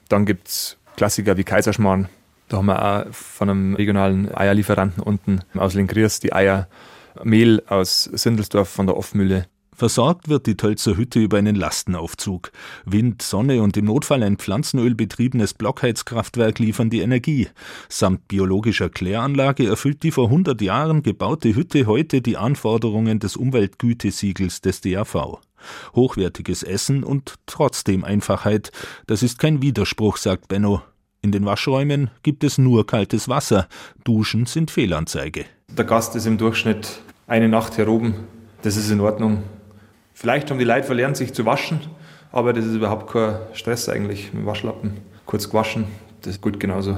Dann 0.07 0.25
gibt 0.25 0.47
es 0.47 0.77
Klassiker 1.01 1.35
wie 1.35 1.43
Kaiserschmarrn. 1.43 2.09
Da 2.47 2.57
haben 2.57 2.67
wir 2.67 2.79
auch 2.79 3.11
von 3.11 3.49
einem 3.49 3.73
regionalen 3.73 4.31
Eierlieferanten 4.31 5.01
unten 5.01 5.39
aus 5.55 5.73
Linkriers 5.73 6.19
die 6.19 6.31
Eier. 6.31 6.67
Mehl 7.23 7.63
aus 7.65 8.03
Sindelsdorf 8.03 8.69
von 8.69 8.85
der 8.85 8.95
Offmühle. 8.95 9.47
Versorgt 9.73 10.29
wird 10.29 10.45
die 10.45 10.57
Tölzer 10.57 10.97
Hütte 10.97 11.19
über 11.19 11.39
einen 11.39 11.55
Lastenaufzug. 11.55 12.51
Wind, 12.85 13.23
Sonne 13.23 13.63
und 13.63 13.77
im 13.77 13.85
Notfall 13.85 14.21
ein 14.21 14.37
pflanzenölbetriebenes 14.37 15.55
Blockheizkraftwerk 15.55 16.59
liefern 16.59 16.91
die 16.91 17.01
Energie. 17.01 17.47
Samt 17.89 18.27
biologischer 18.27 18.91
Kläranlage 18.91 19.67
erfüllt 19.67 20.03
die 20.03 20.11
vor 20.11 20.25
100 20.25 20.61
Jahren 20.61 21.01
gebaute 21.01 21.55
Hütte 21.55 21.87
heute 21.87 22.21
die 22.21 22.37
Anforderungen 22.37 23.17
des 23.17 23.35
Umweltgütesiegels 23.37 24.61
des 24.61 24.81
DAV. 24.81 25.39
Hochwertiges 25.95 26.61
Essen 26.61 27.03
und 27.03 27.39
trotzdem 27.47 28.03
Einfachheit. 28.03 28.71
Das 29.07 29.23
ist 29.23 29.39
kein 29.39 29.63
Widerspruch, 29.63 30.17
sagt 30.17 30.47
Benno. 30.47 30.83
In 31.23 31.31
den 31.31 31.45
Waschräumen 31.45 32.09
gibt 32.23 32.43
es 32.43 32.57
nur 32.57 32.87
kaltes 32.87 33.29
Wasser. 33.29 33.67
Duschen 34.03 34.47
sind 34.47 34.71
Fehlanzeige. 34.71 35.45
Der 35.69 35.85
Gast 35.85 36.15
ist 36.15 36.25
im 36.25 36.39
Durchschnitt 36.39 36.99
eine 37.27 37.47
Nacht 37.47 37.75
hier 37.75 37.87
oben. 37.87 38.15
Das 38.63 38.75
ist 38.75 38.89
in 38.89 38.99
Ordnung. 38.99 39.43
Vielleicht 40.15 40.49
haben 40.49 40.57
die 40.57 40.65
Leute 40.65 40.83
verlernt, 40.83 41.17
sich 41.17 41.31
zu 41.31 41.45
waschen, 41.45 41.79
aber 42.31 42.53
das 42.53 42.65
ist 42.65 42.73
überhaupt 42.73 43.11
kein 43.11 43.35
Stress 43.53 43.87
eigentlich 43.87 44.33
mit 44.33 44.47
Waschlappen. 44.47 44.93
Kurz 45.27 45.47
gewaschen, 45.47 45.85
das 46.21 46.33
ist 46.33 46.41
gut 46.41 46.59
genauso. 46.59 46.97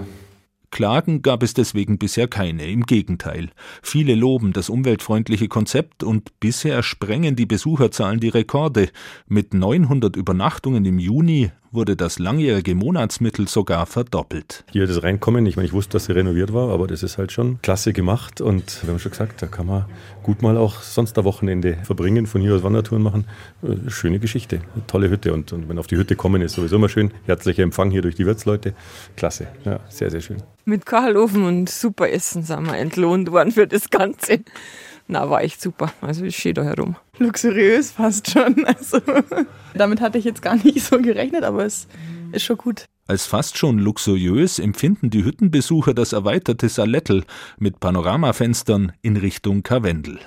Klagen 0.71 1.21
gab 1.21 1.43
es 1.43 1.53
deswegen 1.53 1.97
bisher 1.97 2.29
keine, 2.29 2.65
im 2.65 2.85
Gegenteil. 2.85 3.49
Viele 3.81 4.15
loben 4.15 4.53
das 4.53 4.69
umweltfreundliche 4.69 5.49
Konzept 5.49 6.01
und 6.01 6.39
bisher 6.39 6.81
sprengen 6.81 7.35
die 7.35 7.45
Besucherzahlen 7.45 8.21
die 8.21 8.29
Rekorde. 8.29 8.89
Mit 9.27 9.53
900 9.53 10.15
Übernachtungen 10.15 10.85
im 10.85 10.97
Juni 10.97 11.51
wurde 11.73 11.95
das 11.95 12.19
langjährige 12.19 12.75
Monatsmittel 12.75 13.47
sogar 13.47 13.85
verdoppelt. 13.85 14.63
Hier 14.71 14.85
das 14.85 15.01
Reinkommen, 15.01 15.45
ich 15.45 15.55
meine, 15.55 15.67
ich 15.67 15.73
wusste, 15.73 15.93
dass 15.93 16.05
sie 16.05 16.13
renoviert 16.13 16.53
war, 16.53 16.69
aber 16.69 16.87
das 16.87 17.03
ist 17.03 17.17
halt 17.17 17.31
schon 17.31 17.59
klasse 17.61 17.93
gemacht 17.93 18.41
und 18.41 18.83
wir 18.83 18.91
haben 18.91 18.99
schon 18.99 19.11
gesagt, 19.11 19.41
da 19.41 19.47
kann 19.47 19.65
man 19.65 19.85
gut 20.21 20.41
mal 20.41 20.57
auch 20.57 20.81
sonst 20.81 21.17
ein 21.17 21.25
Wochenende 21.25 21.77
verbringen, 21.83 22.27
von 22.27 22.41
hier 22.41 22.55
aus 22.55 22.63
Wandertouren 22.63 23.01
machen. 23.01 23.25
Äh, 23.63 23.89
schöne 23.89 24.19
Geschichte, 24.19 24.61
tolle 24.87 25.09
Hütte 25.09 25.33
und, 25.33 25.51
und 25.51 25.67
wenn 25.67 25.79
auf 25.79 25.87
die 25.87 25.97
Hütte 25.97 26.15
kommen, 26.15 26.41
ist 26.41 26.53
sowieso 26.53 26.75
immer 26.75 26.89
schön. 26.89 27.11
Herzlicher 27.25 27.63
Empfang 27.63 27.89
hier 27.89 28.01
durch 28.01 28.15
die 28.15 28.25
Wirtsleute. 28.25 28.73
Klasse, 29.17 29.47
ja, 29.65 29.79
sehr, 29.89 30.11
sehr 30.11 30.21
schön. 30.21 30.37
Mit 30.65 30.85
Kachalofen 30.85 31.43
und 31.43 31.69
super 31.69 32.09
Essen 32.09 32.43
sind 32.43 32.67
wir 32.67 32.77
entlohnt 32.77 33.31
worden 33.31 33.51
für 33.51 33.67
das 33.67 33.89
Ganze. 33.89 34.39
Na, 35.07 35.29
war 35.29 35.43
echt 35.43 35.61
super. 35.61 35.91
Also 36.01 36.25
ich 36.25 36.37
stehe 36.37 36.53
da 36.53 36.63
herum. 36.63 36.95
Luxuriös 37.17 37.91
fast 37.91 38.29
schon. 38.29 38.65
Also 38.65 38.99
damit 39.73 40.01
hatte 40.01 40.17
ich 40.17 40.25
jetzt 40.25 40.41
gar 40.41 40.55
nicht 40.55 40.81
so 40.81 40.99
gerechnet, 40.99 41.43
aber 41.43 41.65
es 41.65 41.87
ist 42.31 42.43
schon 42.43 42.57
gut. 42.57 42.85
Als 43.05 43.25
fast 43.25 43.57
schon 43.57 43.79
luxuriös 43.79 44.59
empfinden 44.59 45.09
die 45.09 45.25
Hüttenbesucher 45.25 45.93
das 45.93 46.13
erweiterte 46.13 46.69
Salettel 46.69 47.25
mit 47.57 47.79
Panoramafenstern 47.79 48.93
in 49.01 49.17
Richtung 49.17 49.61
Karwendel. 49.61 50.19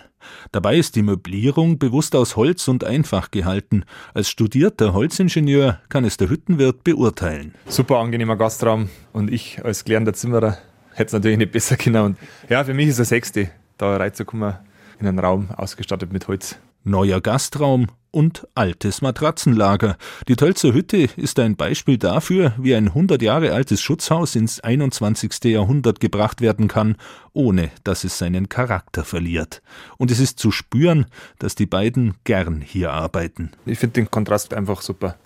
Dabei 0.53 0.77
ist 0.77 0.97
die 0.97 1.03
Möblierung 1.03 1.79
bewusst 1.79 2.15
aus 2.15 2.37
Holz 2.37 2.69
und 2.69 2.85
einfach 2.85 3.31
gehalten. 3.31 3.85
Als 4.13 4.29
studierter 4.29 4.93
Holzingenieur 4.93 5.81
kann 5.89 6.05
es 6.05 6.17
der 6.17 6.29
Hüttenwirt 6.29 6.85
beurteilen. 6.85 7.55
Super 7.67 7.99
angenehmer 7.99 8.37
Gastraum 8.37 8.91
und 9.13 9.33
ich 9.33 9.65
als 9.65 9.85
gelernter 9.85 10.13
Zimmerer 10.13 10.59
hätte 10.93 11.07
es 11.07 11.13
natürlich 11.13 11.39
nicht 11.39 11.53
besser 11.53 11.77
können. 11.77 12.03
Und 12.03 12.19
ja, 12.49 12.65
für 12.65 12.75
mich 12.75 12.89
ist 12.89 12.99
es 12.99 13.09
Sechste, 13.09 13.51
da 13.79 13.97
reinzukommen 13.97 14.55
in 14.99 15.07
einen 15.07 15.19
Raum 15.19 15.51
ausgestattet 15.51 16.13
mit 16.13 16.29
Holz. 16.29 16.57
Neuer 16.85 17.21
Gastraum 17.21 17.89
und 18.13 18.47
altes 18.55 19.03
Matratzenlager. 19.03 19.99
Die 20.29 20.37
Tölzer 20.37 20.73
Hütte 20.73 21.09
ist 21.17 21.39
ein 21.39 21.57
Beispiel 21.57 21.99
dafür, 21.99 22.55
wie 22.57 22.75
ein 22.75 22.89
100 22.89 23.21
Jahre 23.21 23.53
altes 23.53 23.83
Schutzhaus 23.83 24.37
ins 24.37 24.61
21. 24.61 25.45
Jahrhundert 25.45 26.01
gebracht 26.01 26.41
werden 26.41 26.69
kann, 26.69 26.97
ohne 27.35 27.71
dass 27.85 28.05
es 28.05 28.17
seinen 28.17 28.49
Charakter 28.49 29.05
verliert. 29.05 29.61
Und 29.99 30.11
es 30.11 30.21
ist 30.21 30.39
zu 30.39 30.51
spüren, 30.51 31.07
dass 31.39 31.57
die 31.57 31.67
beiden 31.67 32.15
gern 32.25 32.63
hier 32.63 32.93
arbeiten. 32.93 33.51
Ich 33.67 33.79
finde 33.79 33.95
den 33.95 34.11
Kontrast 34.11 34.55
einfach 34.55 34.81
super, 34.81 35.17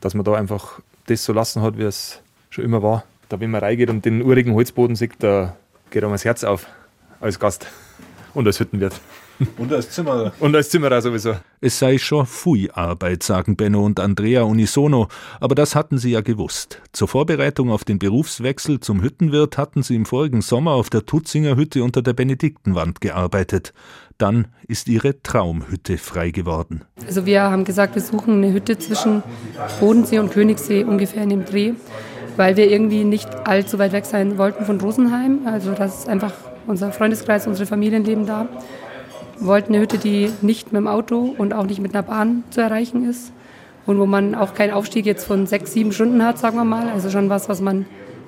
dass 0.00 0.14
man 0.14 0.24
da 0.24 0.34
einfach 0.34 0.80
das 1.06 1.24
so 1.24 1.32
lassen 1.32 1.62
hat, 1.62 1.78
wie 1.78 1.84
es 1.84 2.20
schon 2.50 2.64
immer 2.64 2.82
war. 2.82 3.04
Da, 3.30 3.40
wenn 3.40 3.52
man 3.52 3.62
reingeht 3.62 3.88
und 3.88 4.04
den 4.04 4.20
urigen 4.20 4.52
Holzboden 4.52 4.96
sieht, 4.96 5.14
da 5.20 5.56
geht 5.90 6.02
einem 6.02 6.12
das 6.12 6.26
Herz 6.26 6.44
auf 6.44 6.66
als 7.24 7.38
Gast 7.38 7.66
und 8.34 8.46
als 8.46 8.60
Hüttenwirt. 8.60 9.00
Und 9.56 9.72
als 9.72 9.90
Zimmerer. 9.90 10.32
Und 10.38 10.54
als 10.54 10.70
Zimmerer 10.70 11.00
sowieso. 11.02 11.34
Es 11.60 11.78
sei 11.78 11.98
schon 11.98 12.24
Fui-Arbeit, 12.26 13.22
sagen 13.22 13.56
Benno 13.56 13.84
und 13.84 13.98
Andrea 13.98 14.42
unisono, 14.42 15.08
aber 15.40 15.56
das 15.56 15.74
hatten 15.74 15.98
sie 15.98 16.12
ja 16.12 16.20
gewusst. 16.20 16.80
Zur 16.92 17.08
Vorbereitung 17.08 17.70
auf 17.70 17.82
den 17.82 17.98
Berufswechsel 17.98 18.78
zum 18.78 19.02
Hüttenwirt 19.02 19.58
hatten 19.58 19.82
sie 19.82 19.96
im 19.96 20.04
vorigen 20.04 20.40
Sommer 20.40 20.72
auf 20.72 20.90
der 20.90 21.06
Tutzinger 21.06 21.56
Hütte 21.56 21.82
unter 21.82 22.02
der 22.02 22.12
Benediktenwand 22.12 23.00
gearbeitet. 23.00 23.72
Dann 24.18 24.48
ist 24.68 24.86
ihre 24.86 25.20
Traumhütte 25.22 25.98
frei 25.98 26.30
geworden. 26.30 26.82
Also 27.06 27.26
wir 27.26 27.42
haben 27.42 27.64
gesagt, 27.64 27.96
wir 27.96 28.02
suchen 28.02 28.34
eine 28.34 28.52
Hütte 28.52 28.78
zwischen 28.78 29.24
Bodensee 29.80 30.20
und 30.20 30.30
Königssee 30.30 30.84
ungefähr 30.84 31.24
in 31.24 31.30
dem 31.30 31.44
Dreh, 31.44 31.72
weil 32.36 32.56
wir 32.56 32.70
irgendwie 32.70 33.02
nicht 33.02 33.28
allzu 33.46 33.80
weit 33.80 33.92
weg 33.92 34.04
sein 34.04 34.38
wollten 34.38 34.64
von 34.64 34.80
Rosenheim. 34.80 35.40
Also 35.46 35.72
das 35.72 36.00
ist 36.00 36.08
einfach 36.08 36.32
unser 36.66 36.92
Freundeskreis, 36.92 37.46
unsere 37.46 37.66
Familien 37.66 38.04
leben 38.04 38.26
da 38.26 38.48
wollten 39.40 39.72
eine 39.72 39.82
Hütte, 39.82 39.98
die 39.98 40.30
nicht 40.42 40.72
mit 40.72 40.80
dem 40.80 40.88
Auto 40.88 41.34
und 41.36 41.54
auch 41.54 41.66
nicht 41.66 41.80
mit 41.80 41.94
einer 41.94 42.02
Bahn 42.02 42.44
zu 42.50 42.60
erreichen 42.60 43.08
ist 43.08 43.32
und 43.86 43.98
wo 43.98 44.06
man 44.06 44.34
auch 44.34 44.54
keinen 44.54 44.72
Aufstieg 44.72 45.06
jetzt 45.06 45.24
von 45.24 45.46
sechs, 45.46 45.72
sieben 45.72 45.92
Stunden 45.92 46.24
hat, 46.24 46.38
sagen 46.38 46.56
wir 46.56 46.64
mal. 46.64 46.88
Also 46.88 47.10
schon 47.10 47.28
was, 47.28 47.48
was 47.48 47.60
man 47.60 47.86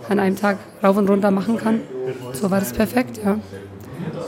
an 0.08 0.18
einem 0.18 0.36
Tag 0.36 0.58
rauf 0.82 0.96
und 0.96 1.08
runter 1.08 1.30
machen 1.30 1.56
kann. 1.56 1.80
So 2.32 2.50
war 2.50 2.60
das 2.60 2.72
perfekt, 2.72 3.20
ja. 3.24 3.38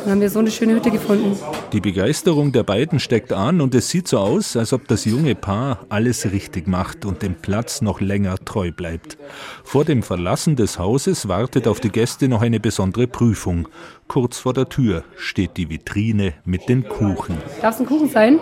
Dann 0.04 0.12
haben 0.12 0.20
wir 0.20 0.30
so 0.30 0.38
eine 0.38 0.50
schöne 0.50 0.74
Hütte 0.74 0.90
gefunden. 0.90 1.36
Die 1.72 1.80
Begeisterung 1.80 2.52
der 2.52 2.62
beiden 2.62 3.00
steckt 3.00 3.32
an 3.32 3.60
und 3.60 3.74
es 3.74 3.88
sieht 3.88 4.08
so 4.08 4.18
aus, 4.18 4.56
als 4.56 4.72
ob 4.72 4.88
das 4.88 5.04
junge 5.04 5.34
Paar 5.34 5.80
alles 5.88 6.30
richtig 6.32 6.66
macht 6.66 7.04
und 7.04 7.22
dem 7.22 7.34
Platz 7.34 7.80
noch 7.82 8.00
länger 8.00 8.36
treu 8.44 8.72
bleibt. 8.72 9.18
Vor 9.64 9.84
dem 9.84 10.02
Verlassen 10.02 10.56
des 10.56 10.78
Hauses 10.78 11.28
wartet 11.28 11.68
auf 11.68 11.80
die 11.80 11.90
Gäste 11.90 12.28
noch 12.28 12.42
eine 12.42 12.60
besondere 12.60 13.06
Prüfung. 13.06 13.68
Kurz 14.06 14.38
vor 14.38 14.54
der 14.54 14.68
Tür 14.68 15.04
steht 15.16 15.56
die 15.56 15.68
Vitrine 15.68 16.34
mit 16.44 16.68
den 16.68 16.88
Kuchen. 16.88 17.38
Darf 17.60 17.74
es 17.74 17.80
ein 17.80 17.86
Kuchen 17.86 18.08
sein? 18.08 18.38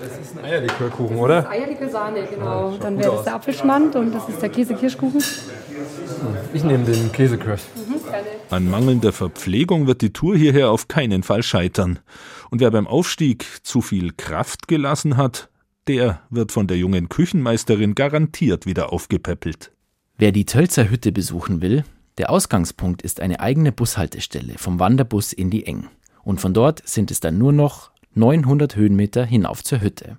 Das 0.00 0.18
ist 0.18 0.38
ein 0.38 0.44
Eierlikörkuchen, 0.44 1.16
oder? 1.16 1.42
Das 1.42 1.44
ist 1.46 1.50
Eierlikör-Sahne, 1.50 2.28
genau. 2.30 2.76
Dann 2.80 2.98
wäre 2.98 3.16
das 3.16 3.24
der 3.24 3.34
Apfelschmand 3.34 3.96
und 3.96 4.14
das 4.14 4.28
ist 4.28 4.40
der 4.40 4.48
Käse-Kirschkuchen. 4.48 5.20
Ich 6.54 6.64
nehme 6.64 6.84
den 6.84 7.12
Käsekirsch. 7.12 7.62
Mhm, 7.76 8.00
An 8.50 8.70
mangelnder 8.70 9.12
Verpflegung 9.12 9.86
wird 9.86 10.02
die 10.02 10.12
Tour 10.12 10.36
hierher 10.36 10.70
auf 10.70 10.88
keinen 10.88 11.22
Fall 11.22 11.42
scheitern. 11.42 11.98
Und 12.50 12.60
wer 12.60 12.70
beim 12.70 12.86
Aufstieg 12.86 13.44
zu 13.62 13.80
viel 13.80 14.12
Kraft 14.16 14.68
gelassen 14.68 15.16
hat, 15.16 15.50
der 15.86 16.22
wird 16.30 16.52
von 16.52 16.66
der 16.66 16.76
jungen 16.76 17.08
Küchenmeisterin 17.08 17.94
garantiert 17.94 18.66
wieder 18.66 18.92
aufgepäppelt. 18.92 19.72
Wer 20.16 20.32
die 20.32 20.46
Tölzer 20.46 20.90
Hütte 20.90 21.12
besuchen 21.12 21.60
will, 21.60 21.84
der 22.18 22.30
Ausgangspunkt 22.30 23.02
ist 23.02 23.20
eine 23.20 23.40
eigene 23.40 23.72
Bushaltestelle 23.72 24.54
vom 24.56 24.78
Wanderbus 24.80 25.32
in 25.32 25.50
die 25.50 25.66
Eng. 25.66 25.88
Und 26.24 26.40
von 26.40 26.52
dort 26.52 26.86
sind 26.86 27.10
es 27.10 27.20
dann 27.20 27.38
nur 27.38 27.52
noch 27.52 27.90
900 28.14 28.74
Höhenmeter 28.74 29.24
hinauf 29.24 29.62
zur 29.62 29.80
Hütte. 29.80 30.18